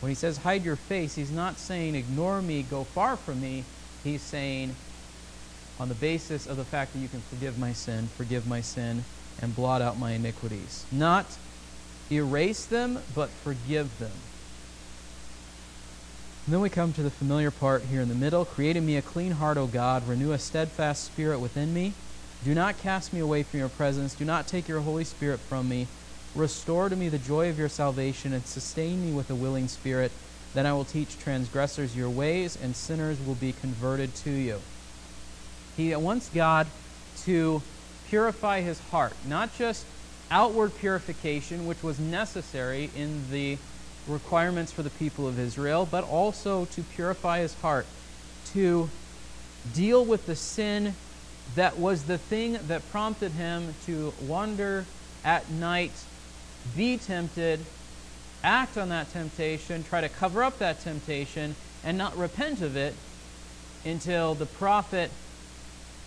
When 0.00 0.10
he 0.10 0.14
says 0.14 0.38
hide 0.38 0.64
your 0.64 0.76
face, 0.76 1.16
he's 1.16 1.32
not 1.32 1.58
saying 1.58 1.96
ignore 1.96 2.40
me, 2.40 2.62
go 2.62 2.84
far 2.84 3.16
from 3.16 3.40
me. 3.40 3.64
He's 4.04 4.22
saying 4.22 4.76
on 5.78 5.88
the 5.88 5.94
basis 5.94 6.46
of 6.46 6.56
the 6.56 6.64
fact 6.64 6.92
that 6.92 7.00
you 7.00 7.08
can 7.08 7.20
forgive 7.20 7.58
my 7.58 7.72
sin, 7.72 8.08
forgive 8.16 8.46
my 8.46 8.60
sin, 8.60 9.04
and 9.40 9.54
blot 9.54 9.82
out 9.82 9.98
my 9.98 10.12
iniquities. 10.12 10.86
Not 10.92 11.36
erase 12.10 12.66
them, 12.66 13.00
but 13.12 13.30
forgive 13.30 13.98
them. 13.98 14.12
And 16.46 16.52
then 16.52 16.60
we 16.60 16.70
come 16.70 16.92
to 16.92 17.02
the 17.02 17.10
familiar 17.10 17.50
part 17.50 17.84
here 17.84 18.00
in 18.00 18.08
the 18.08 18.14
middle. 18.14 18.44
Create 18.44 18.76
in 18.76 18.86
me 18.86 18.96
a 18.96 19.02
clean 19.02 19.32
heart, 19.32 19.58
O 19.58 19.66
God. 19.66 20.06
Renew 20.06 20.32
a 20.32 20.38
steadfast 20.38 21.04
spirit 21.04 21.40
within 21.40 21.72
me. 21.72 21.94
Do 22.44 22.54
not 22.54 22.78
cast 22.78 23.12
me 23.12 23.20
away 23.20 23.42
from 23.44 23.60
your 23.60 23.68
presence. 23.68 24.14
Do 24.14 24.24
not 24.24 24.48
take 24.48 24.68
your 24.68 24.80
Holy 24.80 25.04
Spirit 25.04 25.40
from 25.48 25.68
me. 25.68 25.88
Restore 26.34 26.88
to 26.88 26.96
me 26.96 27.08
the 27.08 27.18
joy 27.18 27.50
of 27.50 27.58
your 27.58 27.68
salvation 27.68 28.32
and 28.32 28.46
sustain 28.46 29.02
me 29.02 29.12
with 29.12 29.30
a 29.30 29.34
willing 29.34 29.68
spirit. 29.68 30.10
Then 30.54 30.66
I 30.66 30.72
will 30.72 30.84
teach 30.84 31.18
transgressors 31.18 31.94
your 31.96 32.10
ways, 32.10 32.56
and 32.56 32.74
sinners 32.74 33.18
will 33.20 33.34
be 33.34 33.52
converted 33.52 34.14
to 34.16 34.30
you. 34.30 34.60
He 35.76 35.94
wants 35.94 36.28
God 36.28 36.66
to 37.24 37.62
purify 38.08 38.60
his 38.60 38.78
heart, 38.90 39.14
not 39.26 39.54
just 39.56 39.86
outward 40.30 40.74
purification, 40.78 41.66
which 41.66 41.82
was 41.82 41.98
necessary 41.98 42.90
in 42.96 43.30
the 43.30 43.58
requirements 44.06 44.72
for 44.72 44.82
the 44.82 44.90
people 44.90 45.28
of 45.28 45.38
Israel, 45.38 45.86
but 45.90 46.04
also 46.04 46.64
to 46.66 46.82
purify 46.82 47.40
his 47.40 47.54
heart, 47.54 47.86
to 48.46 48.90
deal 49.74 50.04
with 50.04 50.26
the 50.26 50.34
sin 50.34 50.94
that 51.54 51.78
was 51.78 52.04
the 52.04 52.18
thing 52.18 52.58
that 52.66 52.90
prompted 52.90 53.32
him 53.32 53.74
to 53.86 54.12
wander 54.22 54.86
at 55.24 55.50
night, 55.50 55.92
be 56.76 56.96
tempted, 56.96 57.60
act 58.44 58.76
on 58.76 58.88
that 58.90 59.10
temptation, 59.12 59.84
try 59.84 60.00
to 60.00 60.08
cover 60.08 60.42
up 60.42 60.58
that 60.58 60.80
temptation, 60.80 61.54
and 61.84 61.98
not 61.98 62.16
repent 62.16 62.60
of 62.60 62.76
it 62.76 62.94
until 63.84 64.34
the 64.34 64.46
prophet 64.46 65.10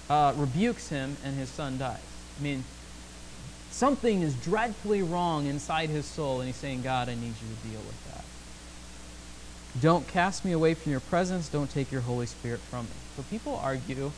uh, 0.09 0.33
rebukes 0.35 0.89
him 0.89 1.17
and 1.25 1.35
his 1.37 1.49
son 1.49 1.77
dies. 1.77 1.99
I 2.39 2.43
mean, 2.43 2.63
something 3.71 4.21
is 4.21 4.33
dreadfully 4.35 5.01
wrong 5.01 5.45
inside 5.45 5.89
his 5.89 6.05
soul, 6.05 6.39
and 6.39 6.47
he's 6.47 6.55
saying, 6.55 6.81
God, 6.81 7.09
I 7.09 7.15
need 7.15 7.27
you 7.27 7.55
to 7.55 7.69
deal 7.69 7.81
with 7.81 8.13
that. 8.13 8.23
Don't 9.81 10.07
cast 10.07 10.45
me 10.45 10.53
away 10.53 10.73
from 10.73 10.91
your 10.91 11.01
presence. 11.01 11.49
Don't 11.49 11.69
take 11.69 11.91
your 11.91 12.01
Holy 12.01 12.25
Spirit 12.25 12.61
from 12.61 12.85
me. 12.85 12.91
So 13.17 13.23
people 13.23 13.59
argue 13.61 14.11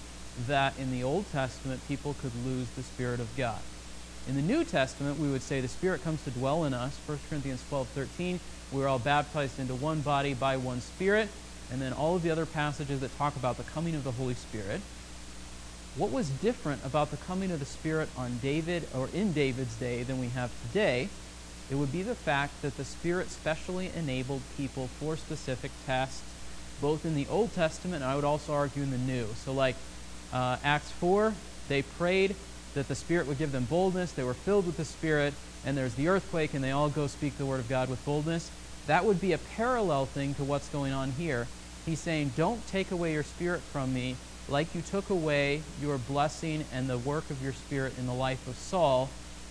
that 0.47 0.77
in 0.77 0.91
the 0.91 1.03
Old 1.03 1.25
Testament, 1.31 1.81
people 1.87 2.15
could 2.21 2.31
lose 2.45 2.69
the 2.71 2.83
Spirit 2.83 3.19
of 3.19 3.35
God. 3.35 3.59
In 4.27 4.35
the 4.35 4.41
New 4.41 4.65
Testament, 4.65 5.19
we 5.21 5.29
would 5.29 5.41
say 5.41 5.61
the 5.61 5.69
Spirit 5.69 6.03
comes 6.03 6.21
to 6.23 6.31
dwell 6.31 6.65
in 6.65 6.73
us. 6.73 6.99
1 7.05 7.17
Corinthians 7.29 7.63
12, 7.69 7.87
13. 7.95 8.39
We're 8.73 8.89
all 8.89 8.99
baptized 8.99 9.57
into 9.57 9.73
one 9.73 10.01
body 10.01 10.33
by 10.33 10.57
one 10.57 10.81
Spirit. 10.81 11.29
And 11.71 11.81
then 11.81 11.93
all 11.93 12.17
of 12.17 12.23
the 12.23 12.31
other 12.31 12.45
passages 12.45 12.99
that 12.99 13.17
talk 13.17 13.37
about 13.37 13.55
the 13.55 13.63
coming 13.63 13.95
of 13.95 14.03
the 14.03 14.11
Holy 14.11 14.33
Spirit. 14.33 14.81
What 15.95 16.11
was 16.11 16.29
different 16.29 16.85
about 16.85 17.09
the 17.11 17.17
coming 17.17 17.51
of 17.51 17.59
the 17.59 17.65
Spirit 17.65 18.09
on 18.17 18.39
David 18.43 18.89
or 18.93 19.07
in 19.13 19.31
David's 19.31 19.75
day 19.75 20.03
than 20.03 20.19
we 20.19 20.27
have 20.27 20.51
today? 20.67 21.07
It 21.71 21.75
would 21.75 21.93
be 21.93 22.01
the 22.01 22.15
fact 22.15 22.61
that 22.63 22.75
the 22.75 22.85
Spirit 22.85 23.29
specially 23.29 23.91
enabled 23.95 24.41
people 24.57 24.89
for 24.99 25.15
specific 25.15 25.71
tasks, 25.85 26.21
both 26.81 27.05
in 27.05 27.15
the 27.15 27.27
Old 27.29 27.53
Testament 27.53 28.03
and 28.03 28.11
I 28.11 28.15
would 28.15 28.25
also 28.25 28.51
argue 28.51 28.83
in 28.83 28.91
the 28.91 28.97
New. 28.97 29.27
So, 29.45 29.53
like 29.53 29.77
uh, 30.33 30.57
Acts 30.63 30.91
4, 30.91 31.33
they 31.69 31.81
prayed 31.81 32.35
that 32.73 32.87
the 32.87 32.95
Spirit 32.95 33.27
would 33.27 33.37
give 33.37 33.51
them 33.51 33.65
boldness. 33.65 34.11
They 34.11 34.23
were 34.23 34.33
filled 34.33 34.65
with 34.65 34.77
the 34.77 34.85
Spirit, 34.85 35.33
and 35.63 35.77
there's 35.77 35.95
the 35.95 36.07
earthquake, 36.07 36.53
and 36.53 36.63
they 36.63 36.71
all 36.71 36.89
go 36.89 37.07
speak 37.07 37.37
the 37.37 37.45
Word 37.45 37.59
of 37.59 37.69
God 37.69 37.89
with 37.89 38.03
boldness. 38.05 38.51
That 38.87 39.05
would 39.05 39.19
be 39.19 39.33
a 39.33 39.37
parallel 39.37 40.05
thing 40.05 40.33
to 40.35 40.43
what's 40.43 40.69
going 40.69 40.93
on 40.93 41.11
here. 41.11 41.47
He's 41.85 41.99
saying, 41.99 42.33
Don't 42.35 42.65
take 42.67 42.91
away 42.91 43.13
your 43.13 43.23
Spirit 43.23 43.61
from 43.71 43.93
me, 43.93 44.15
like 44.47 44.73
you 44.75 44.81
took 44.81 45.09
away 45.09 45.63
your 45.81 45.97
blessing 45.97 46.65
and 46.71 46.89
the 46.89 46.97
work 46.97 47.29
of 47.29 47.41
your 47.41 47.53
Spirit 47.53 47.93
in 47.97 48.05
the 48.05 48.13
life 48.13 48.47
of 48.47 48.55
Saul 48.55 49.09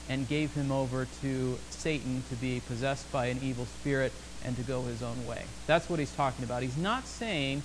and 0.08 0.28
gave 0.28 0.52
him 0.52 0.70
over 0.70 1.04
to 1.22 1.58
Satan 1.70 2.22
to 2.30 2.36
be 2.36 2.60
possessed 2.60 3.10
by 3.10 3.26
an 3.26 3.38
evil 3.42 3.66
spirit 3.66 4.12
and 4.42 4.56
to 4.56 4.62
go 4.62 4.82
his 4.82 5.02
own 5.02 5.26
way. 5.26 5.44
That's 5.66 5.88
what 5.88 5.98
he's 5.98 6.12
talking 6.12 6.44
about. 6.44 6.62
He's 6.62 6.76
not 6.76 7.08
saying 7.08 7.62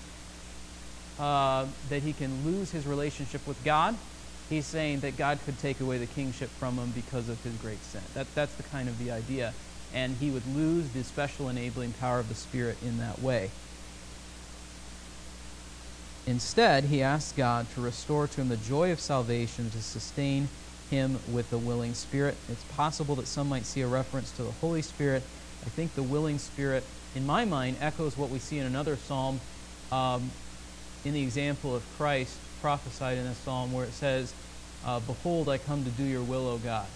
uh, 1.20 1.68
that 1.90 2.02
he 2.02 2.14
can 2.14 2.44
lose 2.44 2.72
his 2.72 2.88
relationship 2.88 3.46
with 3.46 3.64
God. 3.64 3.96
He's 4.52 4.66
saying 4.66 5.00
that 5.00 5.16
God 5.16 5.40
could 5.46 5.58
take 5.58 5.80
away 5.80 5.98
the 5.98 6.06
kingship 6.06 6.50
from 6.60 6.78
him 6.78 6.92
because 6.94 7.30
of 7.30 7.42
his 7.42 7.54
great 7.56 7.82
sin. 7.86 8.02
That, 8.16 8.28
that's 8.36 8.54
the 8.56 8.64
kind 8.64 8.90
of 8.90 9.00
the 9.00 9.10
idea. 9.10 9.54
And 9.94 10.14
he 10.18 10.30
would 10.30 10.46
lose 10.54 10.90
the 10.90 11.06
special 11.06 11.48
enabling 11.48 11.94
power 11.94 12.20
of 12.20 12.28
the 12.28 12.36
Spirit 12.36 12.78
in 12.82 12.98
that 12.98 13.22
way. 13.22 13.50
Instead, 16.28 16.84
he 16.84 17.02
asks 17.02 17.32
God 17.32 17.66
to 17.76 17.82
restore 17.82 18.28
to 18.28 18.42
him 18.42 18.50
the 18.50 18.58
joy 18.58 18.92
of 18.92 19.00
salvation, 19.00 19.70
to 19.70 19.82
sustain 19.82 20.50
him 20.90 21.18
with 21.32 21.54
a 21.54 21.58
willing 21.58 21.94
spirit. 21.94 22.36
It's 22.50 22.66
possible 22.76 23.16
that 23.16 23.28
some 23.28 23.48
might 23.48 23.66
see 23.66 23.80
a 23.80 23.88
reference 23.88 24.32
to 24.32 24.44
the 24.44 24.52
Holy 24.52 24.82
Spirit. 24.82 25.24
I 25.66 25.70
think 25.70 25.96
the 25.96 26.04
willing 26.04 26.38
spirit, 26.38 26.84
in 27.16 27.26
my 27.26 27.46
mind, 27.46 27.78
echoes 27.80 28.18
what 28.18 28.30
we 28.30 28.40
see 28.40 28.60
in 28.60 28.66
another 28.66 28.98
psalm 28.98 29.40
um, 29.94 30.30
in 31.06 31.14
the 31.14 31.22
example 31.22 31.74
of 31.74 31.84
Christ 31.98 32.38
prophesied 32.62 33.18
in 33.18 33.26
a 33.26 33.36
psalm 33.36 33.74
where 33.74 33.86
it 33.86 33.94
says, 33.94 34.34
uh, 34.86 35.00
Behold, 35.00 35.50
I 35.50 35.58
come 35.58 35.84
to 35.84 35.92
do 35.92 36.04
your 36.04 36.22
will, 36.22 36.48
O 36.48 36.58
God. 36.58 36.88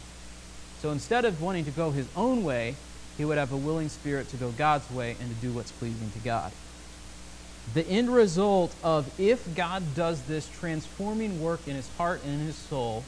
So 0.82 0.92
instead 0.92 1.26
of 1.26 1.42
wanting 1.42 1.66
to 1.66 1.72
go 1.72 1.92
his 1.92 2.08
own 2.16 2.44
way, 2.44 2.76
he 3.18 3.26
would 3.26 3.38
have 3.38 3.52
a 3.52 3.58
willing 3.58 3.90
spirit 3.90 4.30
to 4.30 4.38
go 4.38 4.52
God's 4.52 4.90
way 4.92 5.16
and 5.20 5.30
to 5.30 5.42
do 5.42 5.52
what's 5.54 5.72
pleasing 5.72 6.12
to 6.12 6.20
God. 6.20 6.52
The 7.74 7.88
end 7.88 8.14
result 8.14 8.76
of 8.84 9.10
if 9.20 9.56
God 9.56 9.96
does 9.96 10.22
this 10.24 10.48
transforming 10.60 11.42
work 11.42 11.62
in 11.68 11.76
his 11.76 11.90
heart 11.98 12.22
and 12.24 12.34
in 12.40 12.48
his 12.48 12.56
soul 12.56 13.04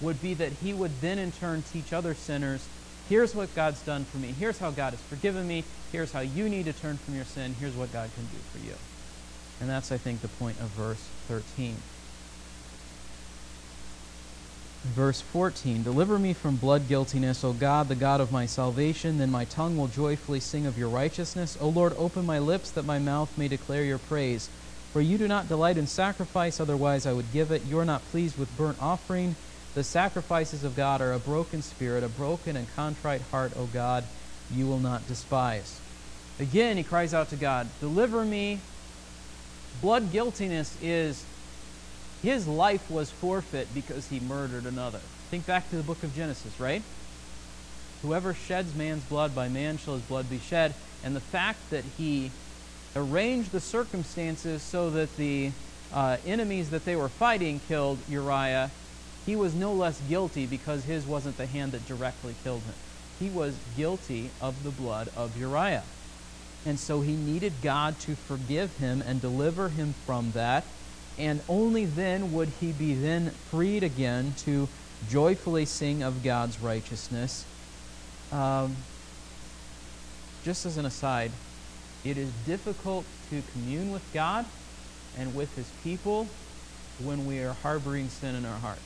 would 0.00 0.20
be 0.20 0.34
that 0.34 0.52
he 0.52 0.74
would 0.74 1.00
then 1.00 1.18
in 1.18 1.32
turn 1.32 1.62
teach 1.72 1.92
other 1.92 2.14
sinners 2.14 2.68
here's 3.08 3.34
what 3.34 3.54
God's 3.54 3.80
done 3.82 4.04
for 4.04 4.18
me, 4.18 4.28
here's 4.38 4.58
how 4.58 4.70
God 4.70 4.92
has 4.92 5.00
forgiven 5.02 5.46
me, 5.46 5.64
here's 5.92 6.12
how 6.12 6.20
you 6.20 6.48
need 6.48 6.64
to 6.66 6.72
turn 6.72 6.96
from 6.96 7.14
your 7.14 7.24
sin, 7.24 7.54
here's 7.60 7.74
what 7.74 7.92
God 7.92 8.10
can 8.14 8.24
do 8.24 8.38
for 8.52 8.66
you. 8.66 8.74
And 9.60 9.70
that's, 9.70 9.92
I 9.92 9.98
think, 9.98 10.20
the 10.20 10.28
point 10.28 10.58
of 10.58 10.70
verse 10.70 11.10
13. 11.28 11.82
Verse 14.84 15.22
14 15.22 15.82
Deliver 15.82 16.18
me 16.18 16.34
from 16.34 16.56
blood 16.56 16.86
guiltiness, 16.86 17.42
O 17.42 17.54
God, 17.54 17.88
the 17.88 17.94
God 17.94 18.20
of 18.20 18.30
my 18.30 18.44
salvation. 18.44 19.16
Then 19.16 19.30
my 19.30 19.46
tongue 19.46 19.78
will 19.78 19.88
joyfully 19.88 20.40
sing 20.40 20.66
of 20.66 20.76
your 20.76 20.90
righteousness. 20.90 21.56
O 21.58 21.68
Lord, 21.68 21.94
open 21.96 22.26
my 22.26 22.38
lips 22.38 22.70
that 22.72 22.84
my 22.84 22.98
mouth 22.98 23.36
may 23.38 23.48
declare 23.48 23.84
your 23.84 23.98
praise. 23.98 24.50
For 24.92 25.00
you 25.00 25.16
do 25.16 25.26
not 25.26 25.48
delight 25.48 25.78
in 25.78 25.86
sacrifice, 25.86 26.60
otherwise 26.60 27.06
I 27.06 27.12
would 27.14 27.32
give 27.32 27.50
it. 27.50 27.62
You 27.62 27.78
are 27.78 27.84
not 27.84 28.04
pleased 28.04 28.36
with 28.36 28.54
burnt 28.56 28.78
offering. 28.78 29.36
The 29.74 29.82
sacrifices 29.82 30.62
of 30.62 30.76
God 30.76 31.00
are 31.00 31.12
a 31.12 31.18
broken 31.18 31.62
spirit, 31.62 32.04
a 32.04 32.08
broken 32.08 32.54
and 32.54 32.68
contrite 32.68 33.22
heart, 33.22 33.54
O 33.56 33.66
God, 33.66 34.06
you 34.50 34.66
will 34.66 34.78
not 34.78 35.08
despise. 35.08 35.80
Again, 36.38 36.76
he 36.76 36.84
cries 36.84 37.14
out 37.14 37.30
to 37.30 37.36
God, 37.36 37.70
Deliver 37.80 38.24
me 38.24 38.60
Blood 39.80 40.12
guiltiness 40.12 40.76
is 40.82 41.24
his 42.22 42.48
life 42.48 42.90
was 42.90 43.10
forfeit 43.10 43.68
because 43.74 44.08
he 44.08 44.18
murdered 44.20 44.64
another. 44.64 45.00
Think 45.30 45.46
back 45.46 45.68
to 45.70 45.76
the 45.76 45.82
book 45.82 46.02
of 46.02 46.14
Genesis, 46.16 46.58
right? 46.58 46.82
Whoever 48.02 48.34
sheds 48.34 48.74
man's 48.74 49.04
blood, 49.04 49.34
by 49.34 49.48
man 49.48 49.76
shall 49.76 49.94
his 49.94 50.02
blood 50.04 50.30
be 50.30 50.38
shed. 50.38 50.74
And 51.02 51.14
the 51.14 51.20
fact 51.20 51.58
that 51.70 51.84
he 51.98 52.30
arranged 52.96 53.52
the 53.52 53.60
circumstances 53.60 54.62
so 54.62 54.90
that 54.90 55.16
the 55.16 55.50
uh, 55.92 56.16
enemies 56.26 56.70
that 56.70 56.84
they 56.84 56.96
were 56.96 57.08
fighting 57.08 57.60
killed 57.68 57.98
Uriah, 58.08 58.70
he 59.26 59.36
was 59.36 59.54
no 59.54 59.72
less 59.72 60.00
guilty 60.08 60.46
because 60.46 60.84
his 60.84 61.06
wasn't 61.06 61.36
the 61.36 61.46
hand 61.46 61.72
that 61.72 61.86
directly 61.86 62.34
killed 62.42 62.62
him. 62.62 62.74
He 63.20 63.30
was 63.30 63.54
guilty 63.76 64.30
of 64.40 64.64
the 64.64 64.70
blood 64.70 65.10
of 65.16 65.36
Uriah. 65.38 65.84
And 66.66 66.78
so 66.78 67.00
he 67.00 67.12
needed 67.12 67.52
God 67.62 67.98
to 68.00 68.14
forgive 68.14 68.76
him 68.78 69.02
and 69.02 69.20
deliver 69.20 69.68
him 69.68 69.94
from 70.06 70.32
that. 70.32 70.64
And 71.18 71.40
only 71.48 71.84
then 71.84 72.32
would 72.32 72.48
he 72.60 72.72
be 72.72 72.94
then 72.94 73.30
freed 73.50 73.82
again 73.82 74.34
to 74.38 74.68
joyfully 75.08 75.66
sing 75.66 76.02
of 76.02 76.22
God's 76.22 76.60
righteousness. 76.60 77.44
Um, 78.32 78.76
just 80.44 80.66
as 80.66 80.76
an 80.76 80.86
aside, 80.86 81.30
it 82.04 82.16
is 82.16 82.30
difficult 82.46 83.04
to 83.30 83.42
commune 83.52 83.92
with 83.92 84.02
God 84.12 84.44
and 85.18 85.34
with 85.34 85.54
his 85.56 85.70
people 85.82 86.28
when 87.02 87.26
we 87.26 87.40
are 87.40 87.52
harboring 87.52 88.08
sin 88.08 88.34
in 88.34 88.44
our 88.44 88.58
hearts. 88.58 88.80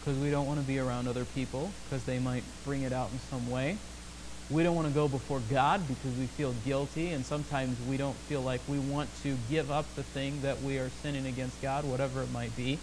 Because 0.00 0.18
we 0.18 0.30
don't 0.30 0.46
want 0.46 0.60
to 0.60 0.66
be 0.66 0.78
around 0.78 1.06
other 1.06 1.24
people 1.24 1.70
because 1.84 2.04
they 2.04 2.18
might 2.18 2.42
bring 2.64 2.82
it 2.82 2.92
out 2.92 3.10
in 3.12 3.20
some 3.30 3.50
way. 3.50 3.76
We 4.50 4.62
don't 4.62 4.74
want 4.74 4.88
to 4.88 4.94
go 4.94 5.08
before 5.08 5.40
God 5.50 5.86
because 5.88 6.14
we 6.18 6.26
feel 6.26 6.52
guilty, 6.64 7.08
and 7.08 7.24
sometimes 7.24 7.78
we 7.88 7.96
don't 7.96 8.16
feel 8.28 8.42
like 8.42 8.60
we 8.68 8.78
want 8.78 9.08
to 9.22 9.36
give 9.50 9.70
up 9.70 9.86
the 9.96 10.02
thing 10.02 10.42
that 10.42 10.62
we 10.62 10.78
are 10.78 10.90
sinning 11.02 11.26
against 11.26 11.62
God, 11.62 11.84
whatever 11.84 12.22
it 12.22 12.30
might 12.32 12.54
be. 12.56 12.78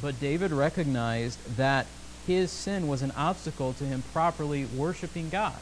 But 0.00 0.20
David 0.20 0.52
recognized 0.52 1.56
that 1.56 1.86
his 2.26 2.50
sin 2.50 2.88
was 2.88 3.02
an 3.02 3.12
obstacle 3.16 3.72
to 3.74 3.84
him 3.84 4.02
properly 4.12 4.64
worshiping 4.64 5.28
God. 5.30 5.54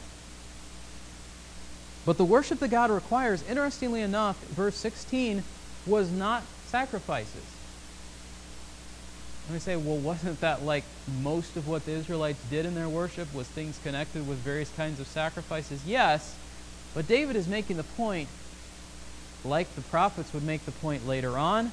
But 2.05 2.17
the 2.17 2.25
worship 2.25 2.59
that 2.59 2.69
God 2.69 2.91
requires, 2.91 3.43
interestingly 3.49 4.01
enough, 4.01 4.39
verse 4.47 4.75
16, 4.75 5.43
was 5.85 6.11
not 6.11 6.43
sacrifices. 6.67 7.62
And 9.45 9.53
we 9.53 9.59
say, 9.59 9.75
well, 9.75 9.97
wasn't 9.97 10.39
that 10.41 10.63
like 10.63 10.83
most 11.21 11.57
of 11.57 11.67
what 11.67 11.85
the 11.85 11.91
Israelites 11.91 12.39
did 12.49 12.65
in 12.65 12.75
their 12.75 12.89
worship 12.89 13.33
was 13.33 13.47
things 13.47 13.79
connected 13.83 14.27
with 14.27 14.37
various 14.39 14.71
kinds 14.75 14.99
of 14.99 15.07
sacrifices? 15.07 15.81
Yes, 15.85 16.35
but 16.93 17.07
David 17.07 17.35
is 17.35 17.47
making 17.47 17.77
the 17.77 17.83
point, 17.83 18.29
like 19.43 19.73
the 19.75 19.81
prophets 19.81 20.33
would 20.33 20.43
make 20.43 20.65
the 20.65 20.71
point 20.71 21.07
later 21.07 21.37
on, 21.37 21.71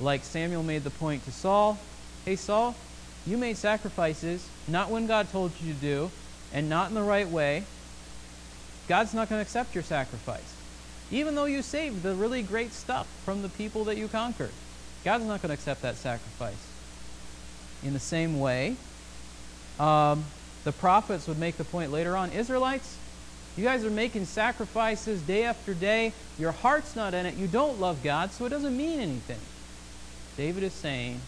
Like 0.00 0.24
Samuel 0.24 0.62
made 0.62 0.84
the 0.84 0.90
point 0.90 1.24
to 1.24 1.32
Saul 1.32 1.78
Hey, 2.24 2.36
Saul, 2.36 2.76
you 3.26 3.36
made 3.36 3.56
sacrifices 3.56 4.48
not 4.68 4.90
when 4.90 5.08
God 5.08 5.28
told 5.32 5.50
you 5.60 5.74
to 5.74 5.80
do 5.80 6.10
and 6.52 6.68
not 6.68 6.88
in 6.88 6.94
the 6.94 7.02
right 7.02 7.28
way. 7.28 7.64
God's 8.88 9.12
not 9.12 9.28
going 9.28 9.40
to 9.40 9.42
accept 9.42 9.74
your 9.74 9.82
sacrifice. 9.82 10.54
Even 11.10 11.34
though 11.34 11.46
you 11.46 11.62
saved 11.62 12.04
the 12.04 12.14
really 12.14 12.42
great 12.42 12.72
stuff 12.72 13.08
from 13.24 13.42
the 13.42 13.48
people 13.48 13.84
that 13.84 13.96
you 13.96 14.06
conquered, 14.06 14.52
God's 15.04 15.24
not 15.24 15.42
going 15.42 15.48
to 15.48 15.54
accept 15.54 15.82
that 15.82 15.96
sacrifice. 15.96 16.71
In 17.84 17.92
the 17.92 18.00
same 18.00 18.38
way, 18.38 18.76
um, 19.78 20.24
the 20.64 20.72
prophets 20.72 21.26
would 21.26 21.38
make 21.38 21.56
the 21.56 21.64
point 21.64 21.90
later 21.90 22.16
on 22.16 22.30
Israelites, 22.30 22.96
you 23.56 23.64
guys 23.64 23.84
are 23.84 23.90
making 23.90 24.24
sacrifices 24.24 25.20
day 25.22 25.44
after 25.44 25.74
day. 25.74 26.12
Your 26.38 26.52
heart's 26.52 26.96
not 26.96 27.12
in 27.12 27.26
it. 27.26 27.34
You 27.34 27.46
don't 27.46 27.80
love 27.80 28.02
God, 28.02 28.30
so 28.30 28.46
it 28.46 28.48
doesn't 28.48 28.76
mean 28.76 29.00
anything. 29.00 29.38
David 30.36 30.62
is 30.62 30.72
saying, 30.72 31.20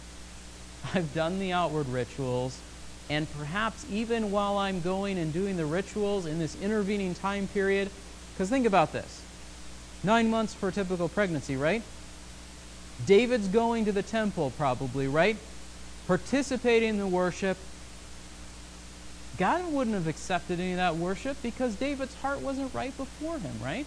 I've 0.93 1.13
done 1.13 1.39
the 1.39 1.51
outward 1.51 1.87
rituals, 1.89 2.57
and 3.09 3.27
perhaps 3.37 3.85
even 3.91 4.31
while 4.31 4.57
I'm 4.57 4.81
going 4.81 5.17
and 5.17 5.31
doing 5.33 5.57
the 5.57 5.65
rituals 5.65 6.25
in 6.25 6.39
this 6.39 6.59
intervening 6.61 7.13
time 7.13 7.47
period, 7.47 7.89
because 8.33 8.49
think 8.49 8.65
about 8.65 8.91
this 8.91 9.21
nine 10.03 10.29
months 10.29 10.53
for 10.53 10.69
a 10.69 10.71
typical 10.71 11.09
pregnancy, 11.09 11.55
right? 11.55 11.81
David's 13.05 13.47
going 13.47 13.85
to 13.85 13.91
the 13.91 14.03
temple, 14.03 14.51
probably, 14.57 15.07
right? 15.07 15.37
Participating 16.07 16.89
in 16.89 16.97
the 16.99 17.07
worship. 17.07 17.57
God 19.37 19.71
wouldn't 19.73 19.95
have 19.95 20.07
accepted 20.07 20.59
any 20.59 20.71
of 20.71 20.77
that 20.77 20.95
worship 20.95 21.37
because 21.41 21.75
David's 21.75 22.15
heart 22.15 22.39
wasn't 22.41 22.73
right 22.73 22.95
before 22.95 23.37
him, 23.37 23.53
right? 23.63 23.85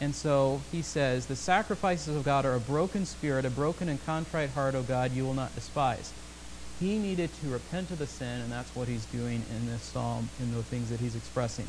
And 0.00 0.14
so 0.14 0.60
he 0.70 0.82
says, 0.82 1.26
The 1.26 1.36
sacrifices 1.36 2.14
of 2.14 2.24
God 2.24 2.46
are 2.46 2.54
a 2.54 2.60
broken 2.60 3.04
spirit, 3.04 3.44
a 3.44 3.50
broken 3.50 3.88
and 3.88 4.04
contrite 4.06 4.50
heart, 4.50 4.74
O 4.74 4.82
God, 4.82 5.12
you 5.12 5.24
will 5.24 5.34
not 5.34 5.54
despise. 5.54 6.12
He 6.78 6.98
needed 6.98 7.30
to 7.42 7.48
repent 7.48 7.90
of 7.90 7.98
the 7.98 8.06
sin, 8.06 8.40
and 8.40 8.50
that's 8.50 8.74
what 8.74 8.88
he's 8.88 9.04
doing 9.06 9.42
in 9.54 9.66
this 9.66 9.82
psalm, 9.82 10.28
in 10.40 10.54
the 10.54 10.62
things 10.62 10.88
that 10.90 11.00
he's 11.00 11.14
expressing. 11.14 11.66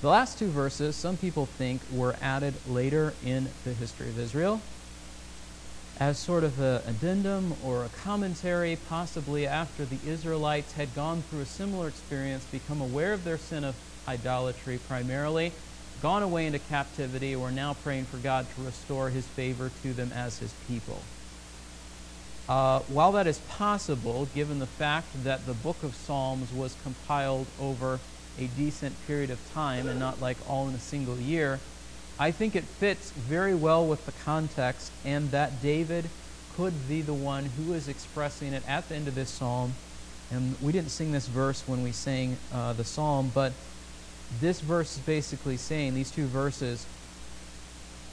The 0.00 0.08
last 0.08 0.38
two 0.38 0.48
verses, 0.48 0.96
some 0.96 1.16
people 1.16 1.46
think, 1.46 1.80
were 1.92 2.16
added 2.22 2.54
later 2.68 3.12
in 3.24 3.48
the 3.64 3.74
history 3.74 4.08
of 4.08 4.18
Israel 4.18 4.60
as 6.02 6.18
sort 6.18 6.42
of 6.42 6.58
an 6.58 6.82
addendum 6.88 7.54
or 7.64 7.84
a 7.84 7.88
commentary, 7.88 8.76
possibly 8.88 9.46
after 9.46 9.84
the 9.84 9.98
Israelites 10.04 10.72
had 10.72 10.92
gone 10.96 11.22
through 11.22 11.38
a 11.42 11.46
similar 11.46 11.86
experience, 11.86 12.44
become 12.46 12.80
aware 12.80 13.12
of 13.12 13.22
their 13.22 13.38
sin 13.38 13.62
of 13.62 13.76
idolatry 14.08 14.80
primarily, 14.88 15.52
gone 16.02 16.24
away 16.24 16.46
into 16.46 16.58
captivity, 16.58 17.36
were 17.36 17.52
now 17.52 17.72
praying 17.84 18.04
for 18.04 18.16
God 18.16 18.44
to 18.56 18.64
restore 18.64 19.10
his 19.10 19.24
favor 19.24 19.70
to 19.84 19.92
them 19.92 20.10
as 20.12 20.40
his 20.40 20.52
people. 20.66 21.00
Uh, 22.48 22.80
while 22.88 23.12
that 23.12 23.28
is 23.28 23.38
possible, 23.50 24.26
given 24.34 24.58
the 24.58 24.66
fact 24.66 25.06
that 25.22 25.46
the 25.46 25.54
book 25.54 25.84
of 25.84 25.94
Psalms 25.94 26.52
was 26.52 26.74
compiled 26.82 27.46
over 27.60 28.00
a 28.40 28.48
decent 28.56 28.96
period 29.06 29.30
of 29.30 29.38
time 29.54 29.86
and 29.86 30.00
not 30.00 30.20
like 30.20 30.36
all 30.50 30.66
in 30.68 30.74
a 30.74 30.80
single 30.80 31.20
year, 31.20 31.60
I 32.22 32.30
think 32.30 32.54
it 32.54 32.62
fits 32.62 33.10
very 33.10 33.52
well 33.52 33.84
with 33.84 34.06
the 34.06 34.12
context 34.24 34.92
and 35.04 35.32
that 35.32 35.60
David 35.60 36.08
could 36.54 36.88
be 36.88 37.02
the 37.02 37.12
one 37.12 37.46
who 37.46 37.72
is 37.72 37.88
expressing 37.88 38.52
it 38.52 38.62
at 38.68 38.88
the 38.88 38.94
end 38.94 39.08
of 39.08 39.16
this 39.16 39.28
psalm. 39.28 39.74
And 40.30 40.54
we 40.62 40.70
didn't 40.70 40.90
sing 40.90 41.10
this 41.10 41.26
verse 41.26 41.64
when 41.66 41.82
we 41.82 41.90
sang 41.90 42.36
uh, 42.54 42.74
the 42.74 42.84
psalm, 42.84 43.32
but 43.34 43.52
this 44.40 44.60
verse 44.60 44.96
is 44.96 45.02
basically 45.02 45.56
saying, 45.56 45.94
these 45.94 46.12
two 46.12 46.26
verses, 46.26 46.86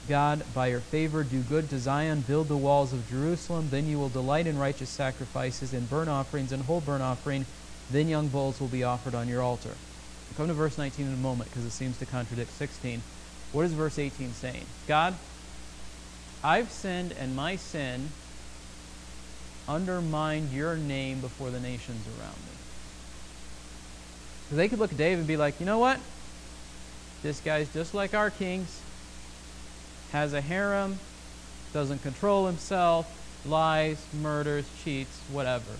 God, 0.08 0.42
by 0.54 0.66
your 0.66 0.80
favor, 0.80 1.22
do 1.22 1.42
good 1.42 1.70
to 1.70 1.78
Zion, 1.78 2.22
build 2.22 2.48
the 2.48 2.56
walls 2.56 2.92
of 2.92 3.08
Jerusalem. 3.08 3.68
Then 3.70 3.86
you 3.86 4.00
will 4.00 4.08
delight 4.08 4.48
in 4.48 4.58
righteous 4.58 4.90
sacrifices 4.90 5.72
and 5.72 5.88
burnt 5.88 6.10
offerings 6.10 6.50
and 6.50 6.64
whole 6.64 6.80
burnt 6.80 7.04
offering. 7.04 7.46
Then 7.92 8.08
young 8.08 8.26
bulls 8.26 8.58
will 8.58 8.66
be 8.66 8.82
offered 8.82 9.14
on 9.14 9.28
your 9.28 9.40
altar. 9.40 9.68
We'll 9.68 10.36
come 10.36 10.48
to 10.48 10.54
verse 10.54 10.78
19 10.78 11.06
in 11.06 11.12
a 11.12 11.16
moment 11.16 11.48
because 11.48 11.64
it 11.64 11.70
seems 11.70 11.96
to 11.98 12.06
contradict 12.06 12.50
16. 12.50 13.02
What 13.52 13.64
is 13.64 13.72
verse 13.72 13.98
18 13.98 14.32
saying? 14.34 14.66
God, 14.86 15.14
I've 16.42 16.70
sinned, 16.70 17.12
and 17.12 17.34
my 17.34 17.56
sin 17.56 18.10
undermined 19.68 20.52
your 20.52 20.76
name 20.76 21.20
before 21.20 21.50
the 21.50 21.60
nations 21.60 22.06
around 22.06 22.36
me. 22.36 22.52
So 24.50 24.56
They 24.56 24.68
could 24.68 24.78
look 24.78 24.92
at 24.92 24.98
David 24.98 25.18
and 25.18 25.28
be 25.28 25.36
like, 25.36 25.60
you 25.60 25.66
know 25.66 25.78
what? 25.78 26.00
This 27.22 27.40
guy's 27.40 27.72
just 27.72 27.94
like 27.94 28.14
our 28.14 28.30
kings, 28.30 28.80
has 30.12 30.32
a 30.32 30.40
harem, 30.40 30.98
doesn't 31.72 32.02
control 32.02 32.46
himself, 32.46 33.06
lies, 33.46 34.04
murders, 34.20 34.66
cheats, 34.82 35.20
whatever. 35.30 35.72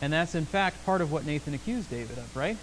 And 0.00 0.12
that's 0.12 0.34
in 0.34 0.46
fact 0.46 0.84
part 0.84 1.00
of 1.00 1.12
what 1.12 1.26
Nathan 1.26 1.54
accused 1.54 1.90
David 1.90 2.18
of, 2.18 2.36
right? 2.36 2.56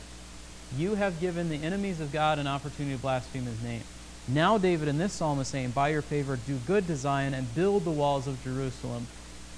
You 0.78 0.96
have 0.96 1.20
given 1.20 1.50
the 1.50 1.64
enemies 1.64 2.00
of 2.00 2.12
God 2.12 2.40
an 2.40 2.48
opportunity 2.48 2.96
to 2.96 3.02
blaspheme 3.02 3.46
his 3.46 3.62
name. 3.64 3.84
Now, 4.28 4.58
David 4.60 4.88
in 4.88 5.00
this 5.00 5.14
psalm 5.14 5.40
is 5.40 5.48
saying, 5.48 5.72
By 5.72 5.90
your 5.90 6.04
favor, 6.04 6.38
do 6.38 6.58
good 6.68 6.86
to 6.88 6.96
Zion 6.96 7.34
and 7.34 7.54
build 7.56 7.86
the 7.86 7.92
walls 7.92 8.28
of 8.28 8.44
Jerusalem 8.44 9.08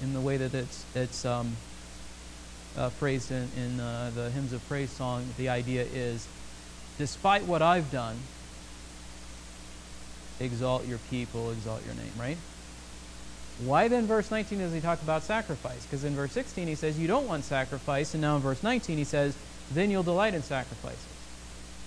in 0.02 0.13
the 0.13 0.21
way 0.21 0.38
that 0.38 0.54
it's, 0.54 0.86
it's 0.95 1.26
um, 1.26 1.58
uh, 2.78 2.89
phrased 2.89 3.32
in, 3.32 3.50
in 3.58 3.80
uh, 3.80 4.12
the 4.15 4.30
hymns 4.30 4.54
of 4.54 4.65
praise 4.69 4.89
song. 4.89 5.26
The 5.38 5.50
idea 5.50 5.84
is, 5.93 6.28
despite 6.97 7.43
what 7.43 7.62
I've 7.62 7.91
done, 7.91 8.15
exalt 10.39 10.88
your 10.88 11.00
people, 11.10 11.52
exalt 11.52 11.86
your 11.86 11.95
name, 11.95 12.13
right? 12.17 12.38
Why 13.65 13.89
then, 13.89 14.08
verse 14.08 14.32
19, 14.32 14.60
does 14.60 14.74
he 14.74 14.80
talk 14.80 15.02
about 15.02 15.24
sacrifice? 15.24 15.86
Because 15.86 16.04
in 16.04 16.15
verse 16.15 16.32
16 16.32 16.67
he 16.67 16.76
says, 16.76 16.97
You 16.97 17.08
don't 17.08 17.28
want 17.28 17.43
sacrifice. 17.43 18.13
And 18.13 18.21
now 18.21 18.38
in 18.38 18.41
verse 18.41 18.63
19 18.63 18.97
he 18.97 19.04
says, 19.04 19.36
Then 19.74 19.90
you'll 19.92 20.04
delight 20.04 20.34
in 20.34 20.44
sacrifices. 20.44 21.08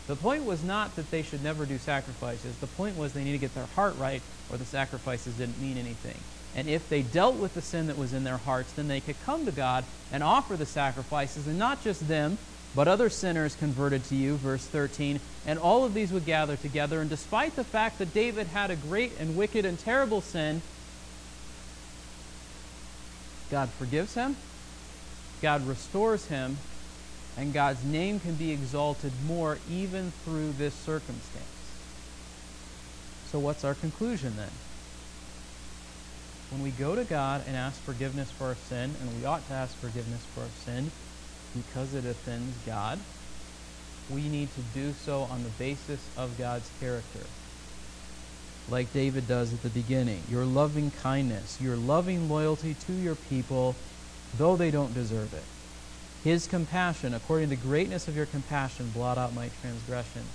The 0.07 0.17
point 0.17 0.45
was 0.45 0.63
not 0.63 0.97
that 0.97 1.11
they 1.11 1.23
should 1.23 1.43
never 1.43 1.65
do 1.65 1.79
sacrifices. 1.79 2.57
The 2.59 2.67
point 2.67 2.97
was 2.97 3.13
they 3.13 3.25
need 3.25 3.33
to 3.33 3.39
get 3.39 3.55
their 3.55 3.67
heart 3.75 3.97
right, 3.99 4.23
or 4.51 4.57
the 4.57 4.65
sacrifices 4.65 5.35
didn't 5.35 5.61
mean 5.61 5.79
anything. 5.79 6.19
And 6.55 6.69
if 6.69 6.89
they 6.89 7.03
dealt 7.03 7.37
with 7.37 7.55
the 7.55 7.63
sin 7.63 7.87
that 7.89 7.99
was 7.99 8.13
in 8.13 8.25
their 8.25 8.37
hearts, 8.37 8.73
then 8.73 8.89
they 8.89 9.01
could 9.01 9.17
come 9.25 9.45
to 9.47 9.53
God 9.53 9.85
and 10.13 10.23
offer 10.23 10.57
the 10.57 10.67
sacrifices, 10.67 11.47
and 11.47 11.59
not 11.59 11.83
just 11.83 12.07
them, 12.07 12.39
but 12.75 12.89
other 12.89 13.09
sinners 13.09 13.57
converted 13.57 14.05
to 14.05 14.17
you, 14.17 14.37
verse 14.37 14.65
13. 14.67 15.21
And 15.47 15.59
all 15.59 15.85
of 15.85 15.95
these 15.95 16.13
would 16.13 16.27
gather 16.27 16.57
together. 16.57 17.01
And 17.01 17.09
despite 17.09 17.57
the 17.57 17.65
fact 17.65 17.99
that 17.99 18.13
David 18.13 18.49
had 18.49 18.71
a 18.71 18.77
great 18.77 19.13
and 19.19 19.37
wicked 19.37 19.65
and 19.65 19.79
terrible 19.79 20.21
sin, 20.21 20.61
God 23.51 23.69
forgives 23.71 24.15
him, 24.15 24.37
God 25.41 25.67
restores 25.67 26.27
him, 26.27 26.59
and 27.37 27.53
God's 27.53 27.85
name 27.85 28.21
can 28.21 28.35
be 28.35 28.53
exalted 28.53 29.13
more 29.27 29.59
even 29.69 30.13
through 30.25 30.53
this 30.53 30.75
circumstance. 30.75 31.45
So, 33.31 33.39
what's 33.39 33.65
our 33.65 33.75
conclusion 33.75 34.35
then? 34.37 34.51
When 36.51 36.63
we 36.63 36.71
go 36.71 36.95
to 36.95 37.03
God 37.03 37.43
and 37.49 37.57
ask 37.57 37.81
forgiveness 37.83 38.31
for 38.31 38.45
our 38.45 38.55
sin, 38.55 38.95
and 39.01 39.21
we 39.21 39.27
ought 39.27 39.47
to 39.49 39.55
ask 39.55 39.77
forgiveness 39.79 40.25
for 40.35 40.43
our 40.43 40.47
sin 40.65 40.93
because 41.53 41.95
it 41.95 42.05
offends 42.05 42.57
God, 42.65 43.01
we 44.09 44.29
need 44.29 44.49
to 44.55 44.61
do 44.73 44.93
so 44.93 45.23
on 45.23 45.43
the 45.43 45.49
basis 45.51 46.01
of 46.17 46.39
God's 46.39 46.71
character. 46.79 47.27
Like 48.71 48.93
David 48.93 49.27
does 49.27 49.53
at 49.53 49.63
the 49.63 49.69
beginning. 49.69 50.23
Your 50.31 50.45
loving 50.45 50.91
kindness, 50.91 51.61
your 51.61 51.77
loving 51.77 52.29
loyalty 52.29 52.75
to 52.87 52.93
your 52.93 53.15
people, 53.15 53.75
though 54.39 54.57
they 54.57 54.71
don't 54.71 54.95
deserve 54.95 55.35
it. 55.35 55.45
His 56.25 56.47
compassion, 56.47 57.13
according 57.13 57.51
to 57.51 57.57
the 57.57 57.61
greatness 57.61 58.09
of 58.09 58.17
your 58.17 58.25
compassion, 58.25 58.91
blot 58.95 59.19
out 59.19 59.35
my 59.35 59.51
transgressions. 59.61 60.33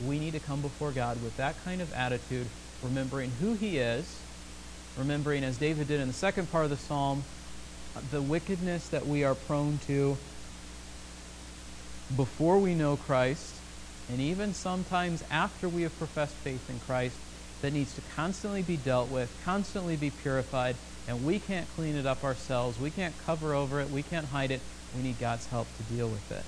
We 0.00 0.18
need 0.18 0.32
to 0.32 0.40
come 0.40 0.60
before 0.60 0.90
God 0.90 1.22
with 1.22 1.36
that 1.36 1.64
kind 1.64 1.80
of 1.80 1.92
attitude, 1.92 2.48
remembering 2.82 3.30
who 3.40 3.54
He 3.54 3.78
is, 3.78 4.18
remembering, 4.98 5.44
as 5.44 5.56
David 5.58 5.86
did 5.86 6.00
in 6.00 6.08
the 6.08 6.12
second 6.12 6.50
part 6.50 6.64
of 6.64 6.70
the 6.70 6.76
psalm, 6.76 7.22
the 8.10 8.20
wickedness 8.20 8.88
that 8.88 9.06
we 9.06 9.22
are 9.22 9.36
prone 9.36 9.78
to 9.86 10.18
before 12.16 12.58
we 12.58 12.74
know 12.74 12.96
Christ, 12.96 13.54
and 14.08 14.20
even 14.20 14.52
sometimes 14.52 15.22
after 15.30 15.68
we 15.68 15.82
have 15.82 15.96
professed 15.98 16.34
faith 16.38 16.68
in 16.68 16.80
Christ, 16.80 17.16
that 17.62 17.72
needs 17.72 17.94
to 17.94 18.00
constantly 18.16 18.62
be 18.62 18.76
dealt 18.76 19.08
with, 19.08 19.30
constantly 19.44 19.94
be 19.94 20.10
purified, 20.10 20.74
and 21.06 21.24
we 21.24 21.38
can't 21.38 21.68
clean 21.76 21.94
it 21.94 22.06
up 22.06 22.24
ourselves. 22.24 22.80
We 22.80 22.90
can't 22.90 23.14
cover 23.24 23.54
over 23.54 23.80
it. 23.80 23.88
We 23.88 24.02
can't 24.02 24.26
hide 24.26 24.50
it. 24.50 24.60
We 24.96 25.02
need 25.02 25.18
God's 25.18 25.46
help 25.46 25.66
to 25.76 25.94
deal 25.94 26.08
with 26.08 26.30
it. 26.32 26.44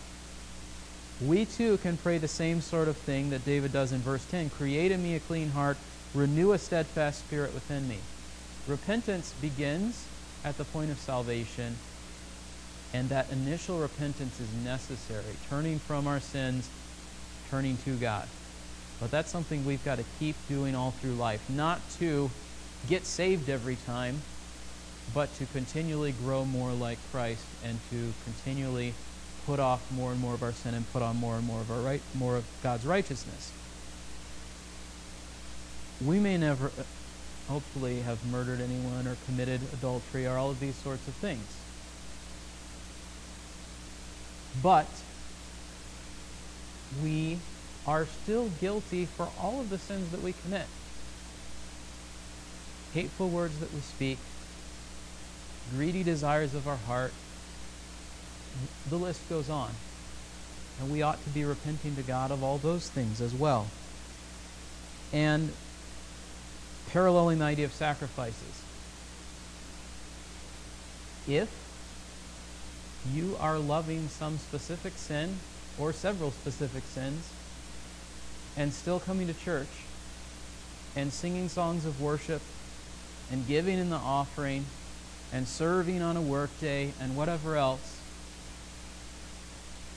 We 1.21 1.45
too 1.45 1.79
can 1.79 1.97
pray 1.97 2.19
the 2.19 2.29
same 2.29 2.61
sort 2.61 2.89
of 2.89 2.97
thing 2.97 3.31
that 3.31 3.45
David 3.45 3.73
does 3.73 3.93
in 3.93 4.01
verse 4.01 4.25
10 4.31 4.51
Create 4.51 4.91
in 4.91 5.03
me 5.03 5.15
a 5.15 5.21
clean 5.21 5.49
heart, 5.51 5.77
renew 6.15 6.53
a 6.53 6.59
steadfast 6.59 7.21
spirit 7.21 7.55
within 7.55 7.89
me. 7.89 7.99
Repentance 8.67 9.33
begins 9.41 10.05
at 10.45 10.59
the 10.59 10.65
point 10.65 10.91
of 10.91 10.99
salvation, 10.99 11.77
and 12.93 13.09
that 13.09 13.31
initial 13.31 13.79
repentance 13.79 14.41
is 14.41 14.53
necessary, 14.65 15.23
turning 15.49 15.79
from 15.79 16.07
our 16.07 16.21
sins, 16.21 16.69
turning 17.51 17.77
to 17.79 17.95
God. 17.97 18.27
But 19.01 19.11
that's 19.11 19.31
something 19.31 19.65
we've 19.65 19.85
got 19.85 19.99
to 19.99 20.05
keep 20.19 20.37
doing 20.49 20.75
all 20.75 20.93
through 20.93 21.15
life. 21.15 21.43
Not 21.51 21.81
to 21.99 22.31
get 22.89 23.07
saved 23.07 23.49
every 23.49 23.77
time, 23.77 24.21
but 25.13 25.33
to 25.35 25.47
continually 25.47 26.13
grow 26.13 26.45
more 26.45 26.73
like 26.73 26.99
Christ 27.11 27.45
and 27.65 27.79
to 27.91 28.13
continually 28.25 28.95
put 29.47 29.61
off 29.61 29.91
more 29.93 30.13
and 30.13 30.21
more 30.21 30.35
of 30.35 30.43
our 30.43 30.53
sin 30.53 30.75
and 30.75 30.91
put 30.93 31.03
on 31.03 31.17
more 31.17 31.37
and 31.37 31.47
more 31.47 31.61
of 31.61 31.71
our 31.71 31.81
right 31.81 32.01
more 32.15 32.37
of 32.37 32.45
God's 32.63 32.87
righteousness. 32.87 33.53
We 36.05 36.19
may 36.19 36.37
never 36.37 36.71
hopefully 37.49 38.01
have 38.01 38.25
murdered 38.27 38.61
anyone 38.61 39.07
or 39.07 39.17
committed 39.27 39.61
adultery 39.73 40.27
or 40.27 40.39
all 40.39 40.51
of 40.51 40.61
these 40.61 40.77
sorts 40.77 41.07
of 41.07 41.15
things. 41.15 41.45
But 44.63 44.89
we 47.03 47.39
are 47.87 48.07
still 48.07 48.49
guilty 48.61 49.05
for 49.05 49.29
all 49.41 49.61
of 49.61 49.69
the 49.69 49.79
sins 49.79 50.11
that 50.11 50.23
we 50.23 50.33
commit. 50.33 50.67
Hateful 52.95 53.29
words 53.29 53.59
that 53.59 53.73
we 53.73 53.81
speak, 53.81 54.19
greedy 55.71 56.03
desires 56.03 56.55
of 56.55 56.69
our 56.69 56.77
heart, 56.77 57.13
the 58.89 58.97
list 58.97 59.29
goes 59.29 59.51
on. 59.51 59.71
And 60.81 60.91
we 60.91 61.03
ought 61.03 61.23
to 61.23 61.31
be 61.31 61.45
repenting 61.45 61.95
to 61.97 62.03
God 62.03 62.31
of 62.31 62.43
all 62.43 62.59
those 62.59 62.89
things 62.89 63.21
as 63.21 63.33
well. 63.35 63.69
And 65.13 65.53
paralleling 66.91 67.39
the 67.39 67.45
idea 67.45 67.65
of 67.65 67.73
sacrifices. 67.73 68.63
If 71.27 71.51
you 73.13 73.37
are 73.41 73.59
loving 73.59 74.09
some 74.09 74.39
specific 74.39 74.95
sin 74.97 75.39
or 75.79 75.93
several 75.93 76.31
specific 76.31 76.85
sins 76.85 77.29
and 78.57 78.73
still 78.73 79.01
coming 79.01 79.27
to 79.27 79.35
church 79.35 79.69
and 80.97 81.13
singing 81.13 81.49
songs 81.49 81.85
of 81.85 82.01
worship 82.01 82.43
and 83.31 83.47
giving 83.47 83.79
in 83.79 83.91
the 83.91 83.97
offering 83.97 84.65
and 85.33 85.49
serving 85.49 86.03
on 86.03 86.17
a 86.17 86.21
workday 86.23 86.93
and 87.01 87.17
whatever 87.17 87.57
else, 87.57 88.01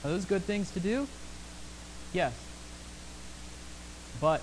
are 0.04 0.10
those 0.10 0.24
good 0.24 0.44
things 0.44 0.70
to 0.72 0.80
do? 0.80 1.06
Yes. 2.12 2.32
But 4.20 4.40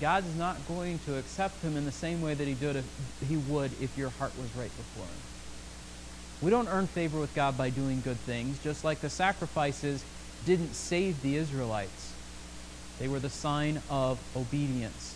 God 0.00 0.26
is 0.26 0.36
not 0.36 0.56
going 0.68 0.98
to 1.06 1.16
accept 1.16 1.62
him 1.62 1.76
in 1.76 1.84
the 1.84 1.92
same 1.92 2.20
way 2.20 2.34
that 2.34 2.46
he, 2.46 2.54
did 2.54 2.76
if, 2.76 2.84
he 3.28 3.36
would 3.36 3.70
if 3.80 3.96
your 3.96 4.10
heart 4.10 4.32
was 4.36 4.54
right 4.56 4.70
before 4.76 5.04
him. 5.04 5.22
We 6.42 6.50
don't 6.50 6.68
earn 6.68 6.86
favor 6.86 7.18
with 7.18 7.34
God 7.34 7.56
by 7.56 7.70
doing 7.70 8.02
good 8.02 8.18
things, 8.18 8.58
just 8.62 8.84
like 8.84 9.00
the 9.00 9.08
sacrifices 9.08 10.04
didn't 10.44 10.74
save 10.74 11.22
the 11.22 11.36
Israelites. 11.36 12.12
They 12.98 13.08
were 13.08 13.18
the 13.18 13.30
sign 13.30 13.80
of 13.88 14.18
obedience. 14.36 15.14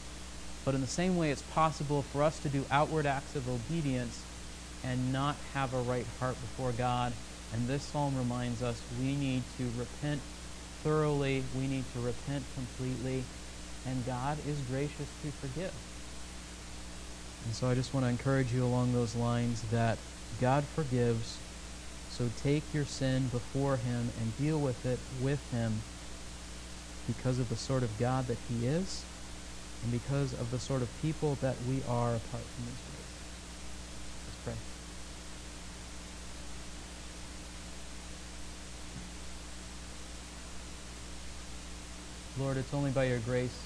But 0.65 0.75
in 0.75 0.81
the 0.81 0.87
same 0.87 1.17
way, 1.17 1.31
it's 1.31 1.43
possible 1.43 2.03
for 2.03 2.23
us 2.23 2.39
to 2.41 2.49
do 2.49 2.65
outward 2.71 3.07
acts 3.07 3.37
of 3.37 3.49
obedience 3.49 4.23
and 4.85 5.13
not 5.13 5.37
have 5.55 5.75
a 5.75 5.81
right 5.81 6.07
heart 6.19 6.41
before 6.41 6.73
God. 6.73 7.13
And 7.53 7.67
this 7.67 7.83
psalm 7.83 8.17
reminds 8.17 8.63
us 8.63 8.81
we 9.01 9.15
need 9.17 9.43
to 9.59 9.65
repent 9.79 10.21
thoroughly, 10.83 11.45
we 11.59 11.67
need 11.67 11.85
to 11.93 12.01
repent 12.01 12.45
completely, 12.55 13.25
and 13.87 14.07
God 14.07 14.39
is 14.47 14.59
gracious 14.71 15.09
to 15.23 15.31
forgive. 15.33 15.73
And 17.45 17.55
so 17.55 17.69
I 17.69 17.75
just 17.75 17.95
want 17.95 18.05
to 18.05 18.11
encourage 18.11 18.53
you 18.53 18.65
along 18.65 18.93
those 18.93 19.15
lines 19.15 19.63
that 19.71 19.99
God 20.41 20.65
forgives. 20.65 21.39
So 22.11 22.29
take 22.43 22.63
your 22.75 22.85
sin 22.85 23.29
before 23.29 23.77
Him 23.77 24.11
and 24.21 24.37
deal 24.37 24.59
with 24.59 24.85
it 24.85 24.99
with 25.23 25.41
Him 25.51 25.81
because 27.07 27.39
of 27.39 27.49
the 27.49 27.57
sort 27.57 27.83
of 27.83 27.99
God 27.99 28.27
that 28.27 28.39
He 28.49 28.67
is 28.67 29.05
and 29.83 29.93
because 29.93 30.33
of 30.35 30.51
the 30.51 30.59
sort 30.59 30.83
of 30.83 30.89
people 31.01 31.37
that 31.41 31.57
we 31.69 31.83
are 31.89 32.15
apart 32.15 32.45
from 32.45 32.65
His 32.65 32.75
grace. 32.75 33.01
Let's 34.27 34.39
pray. 34.45 34.55
Lord, 42.39 42.57
it's 42.57 42.73
only 42.73 42.91
by 42.91 43.05
your 43.05 43.19
grace, 43.19 43.59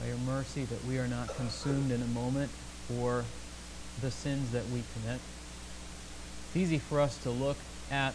by 0.00 0.08
your 0.08 0.18
mercy, 0.18 0.64
that 0.64 0.84
we 0.84 0.98
are 0.98 1.06
not 1.06 1.34
consumed 1.36 1.92
in 1.92 2.02
a 2.02 2.06
moment 2.06 2.50
for 2.88 3.24
the 4.00 4.10
sins 4.10 4.50
that 4.52 4.64
we 4.66 4.82
commit. 4.94 5.20
It's 6.48 6.56
easy 6.56 6.78
for 6.78 7.00
us 7.00 7.16
to 7.22 7.30
look 7.30 7.56
at 7.90 8.14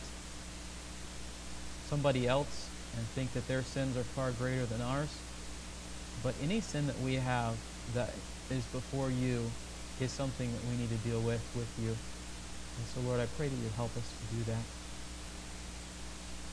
somebody 1.90 2.28
else 2.28 2.68
and 2.98 3.06
think 3.08 3.32
that 3.34 3.48
their 3.48 3.62
sins 3.62 3.96
are 3.98 4.04
far 4.04 4.32
greater 4.32 4.66
than 4.66 4.82
ours. 4.82 5.10
But 6.24 6.36
any 6.42 6.60
sin 6.60 6.88
that 6.88 7.00
we 7.00 7.16
have 7.16 7.56
that 7.94 8.14
is 8.50 8.64
before 8.66 9.10
you 9.10 9.52
is 10.02 10.12
something 10.12 10.52
that 10.52 10.64
we 10.66 10.76
need 10.78 10.90
to 10.90 11.08
deal 11.08 11.22
with 11.22 11.42
with 11.56 11.70
you. 11.82 11.90
And 11.90 12.88
so, 12.94 13.00
Lord, 13.08 13.20
I 13.22 13.28
pray 13.38 13.48
that 13.48 13.56
you 13.56 13.70
help 13.78 13.96
us 13.96 14.04
to 14.04 14.36
do 14.36 14.44
that. 14.52 14.64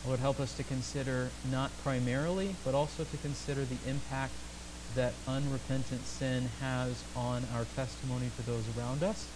Lord, 0.04 0.18
help 0.18 0.40
us 0.40 0.52
to 0.54 0.64
consider 0.64 1.30
not 1.44 1.70
primarily, 1.84 2.56
but 2.64 2.74
also 2.74 3.04
to 3.04 3.16
consider 3.18 3.64
the 3.64 3.78
impact 3.88 4.32
that 4.96 5.14
unrepentant 5.28 6.04
sin 6.06 6.50
has 6.60 7.04
on 7.14 7.46
our 7.54 7.64
testimony 7.76 8.28
to 8.36 8.42
those 8.42 8.64
around 8.76 9.02
us, 9.04 9.26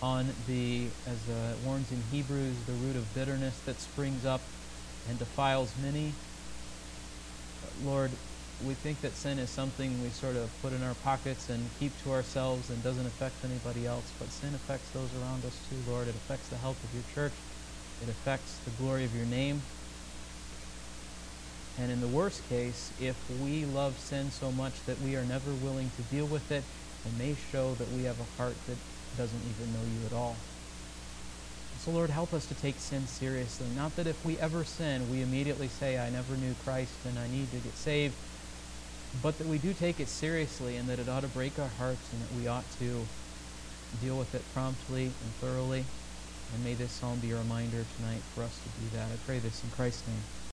on 0.00 0.32
the, 0.46 0.88
as 1.06 1.28
it 1.28 1.58
warns 1.66 1.92
in 1.92 2.02
Hebrews, 2.10 2.64
the 2.66 2.72
root 2.72 2.96
of 2.96 3.14
bitterness 3.14 3.60
that 3.66 3.78
springs 3.80 4.24
up 4.24 4.40
and 5.06 5.18
defiles 5.18 5.74
many. 5.82 6.12
Lord, 7.84 8.10
we 8.64 8.74
think 8.74 9.00
that 9.02 9.12
sin 9.12 9.38
is 9.38 9.50
something 9.50 10.02
we 10.02 10.08
sort 10.10 10.36
of 10.36 10.48
put 10.62 10.72
in 10.72 10.82
our 10.82 10.94
pockets 10.94 11.48
and 11.50 11.68
keep 11.78 11.92
to 12.02 12.10
ourselves 12.10 12.70
and 12.70 12.82
doesn't 12.82 13.06
affect 13.06 13.44
anybody 13.44 13.86
else, 13.86 14.12
but 14.18 14.32
sin 14.32 14.54
affects 14.54 14.88
those 14.90 15.10
around 15.14 15.44
us 15.44 15.54
too, 15.68 15.76
Lord. 15.90 16.08
It 16.08 16.14
affects 16.16 16.48
the 16.48 16.56
health 16.56 16.82
of 16.82 16.92
your 16.94 17.04
church. 17.14 17.34
It 18.02 18.08
affects 18.08 18.58
the 18.64 18.70
glory 18.82 19.04
of 19.04 19.14
your 19.14 19.26
name. 19.26 19.62
And 21.78 21.92
in 21.92 22.00
the 22.00 22.08
worst 22.08 22.48
case, 22.48 22.92
if 23.00 23.16
we 23.42 23.64
love 23.64 23.98
sin 23.98 24.30
so 24.30 24.50
much 24.50 24.72
that 24.86 25.00
we 25.00 25.14
are 25.14 25.24
never 25.24 25.50
willing 25.62 25.90
to 25.96 26.02
deal 26.14 26.26
with 26.26 26.50
it, 26.50 26.64
it 27.04 27.12
may 27.18 27.34
show 27.52 27.74
that 27.74 27.88
we 27.92 28.04
have 28.04 28.16
a 28.18 28.42
heart 28.42 28.56
that 28.66 28.76
doesn't 29.16 29.40
even 29.40 29.72
know 29.72 29.86
you 29.86 30.06
at 30.06 30.12
all. 30.12 30.36
So, 31.78 31.92
Lord, 31.92 32.10
help 32.10 32.34
us 32.34 32.46
to 32.46 32.54
take 32.54 32.74
sin 32.74 33.06
seriously. 33.06 33.66
Not 33.76 33.94
that 33.96 34.08
if 34.08 34.24
we 34.26 34.36
ever 34.38 34.64
sin, 34.64 35.08
we 35.12 35.22
immediately 35.22 35.68
say, 35.68 35.96
I 35.96 36.10
never 36.10 36.34
knew 36.36 36.52
Christ 36.64 36.92
and 37.06 37.16
I 37.16 37.28
need 37.28 37.48
to 37.52 37.58
get 37.58 37.76
saved, 37.76 38.14
but 39.22 39.38
that 39.38 39.46
we 39.46 39.58
do 39.58 39.72
take 39.72 40.00
it 40.00 40.08
seriously 40.08 40.76
and 40.76 40.88
that 40.88 40.98
it 40.98 41.08
ought 41.08 41.22
to 41.22 41.28
break 41.28 41.56
our 41.58 41.70
hearts 41.78 42.12
and 42.12 42.20
that 42.20 42.42
we 42.42 42.48
ought 42.48 42.68
to 42.80 43.06
deal 44.02 44.18
with 44.18 44.34
it 44.34 44.42
promptly 44.52 45.04
and 45.04 45.32
thoroughly. 45.40 45.84
And 46.54 46.64
may 46.64 46.74
this 46.74 46.92
psalm 46.92 47.20
be 47.20 47.30
a 47.30 47.36
reminder 47.36 47.84
tonight 47.96 48.22
for 48.34 48.42
us 48.42 48.58
to 48.60 48.68
do 48.80 48.96
that. 48.96 49.12
I 49.12 49.16
pray 49.26 49.38
this 49.38 49.62
in 49.62 49.70
Christ's 49.70 50.06
name. 50.06 50.37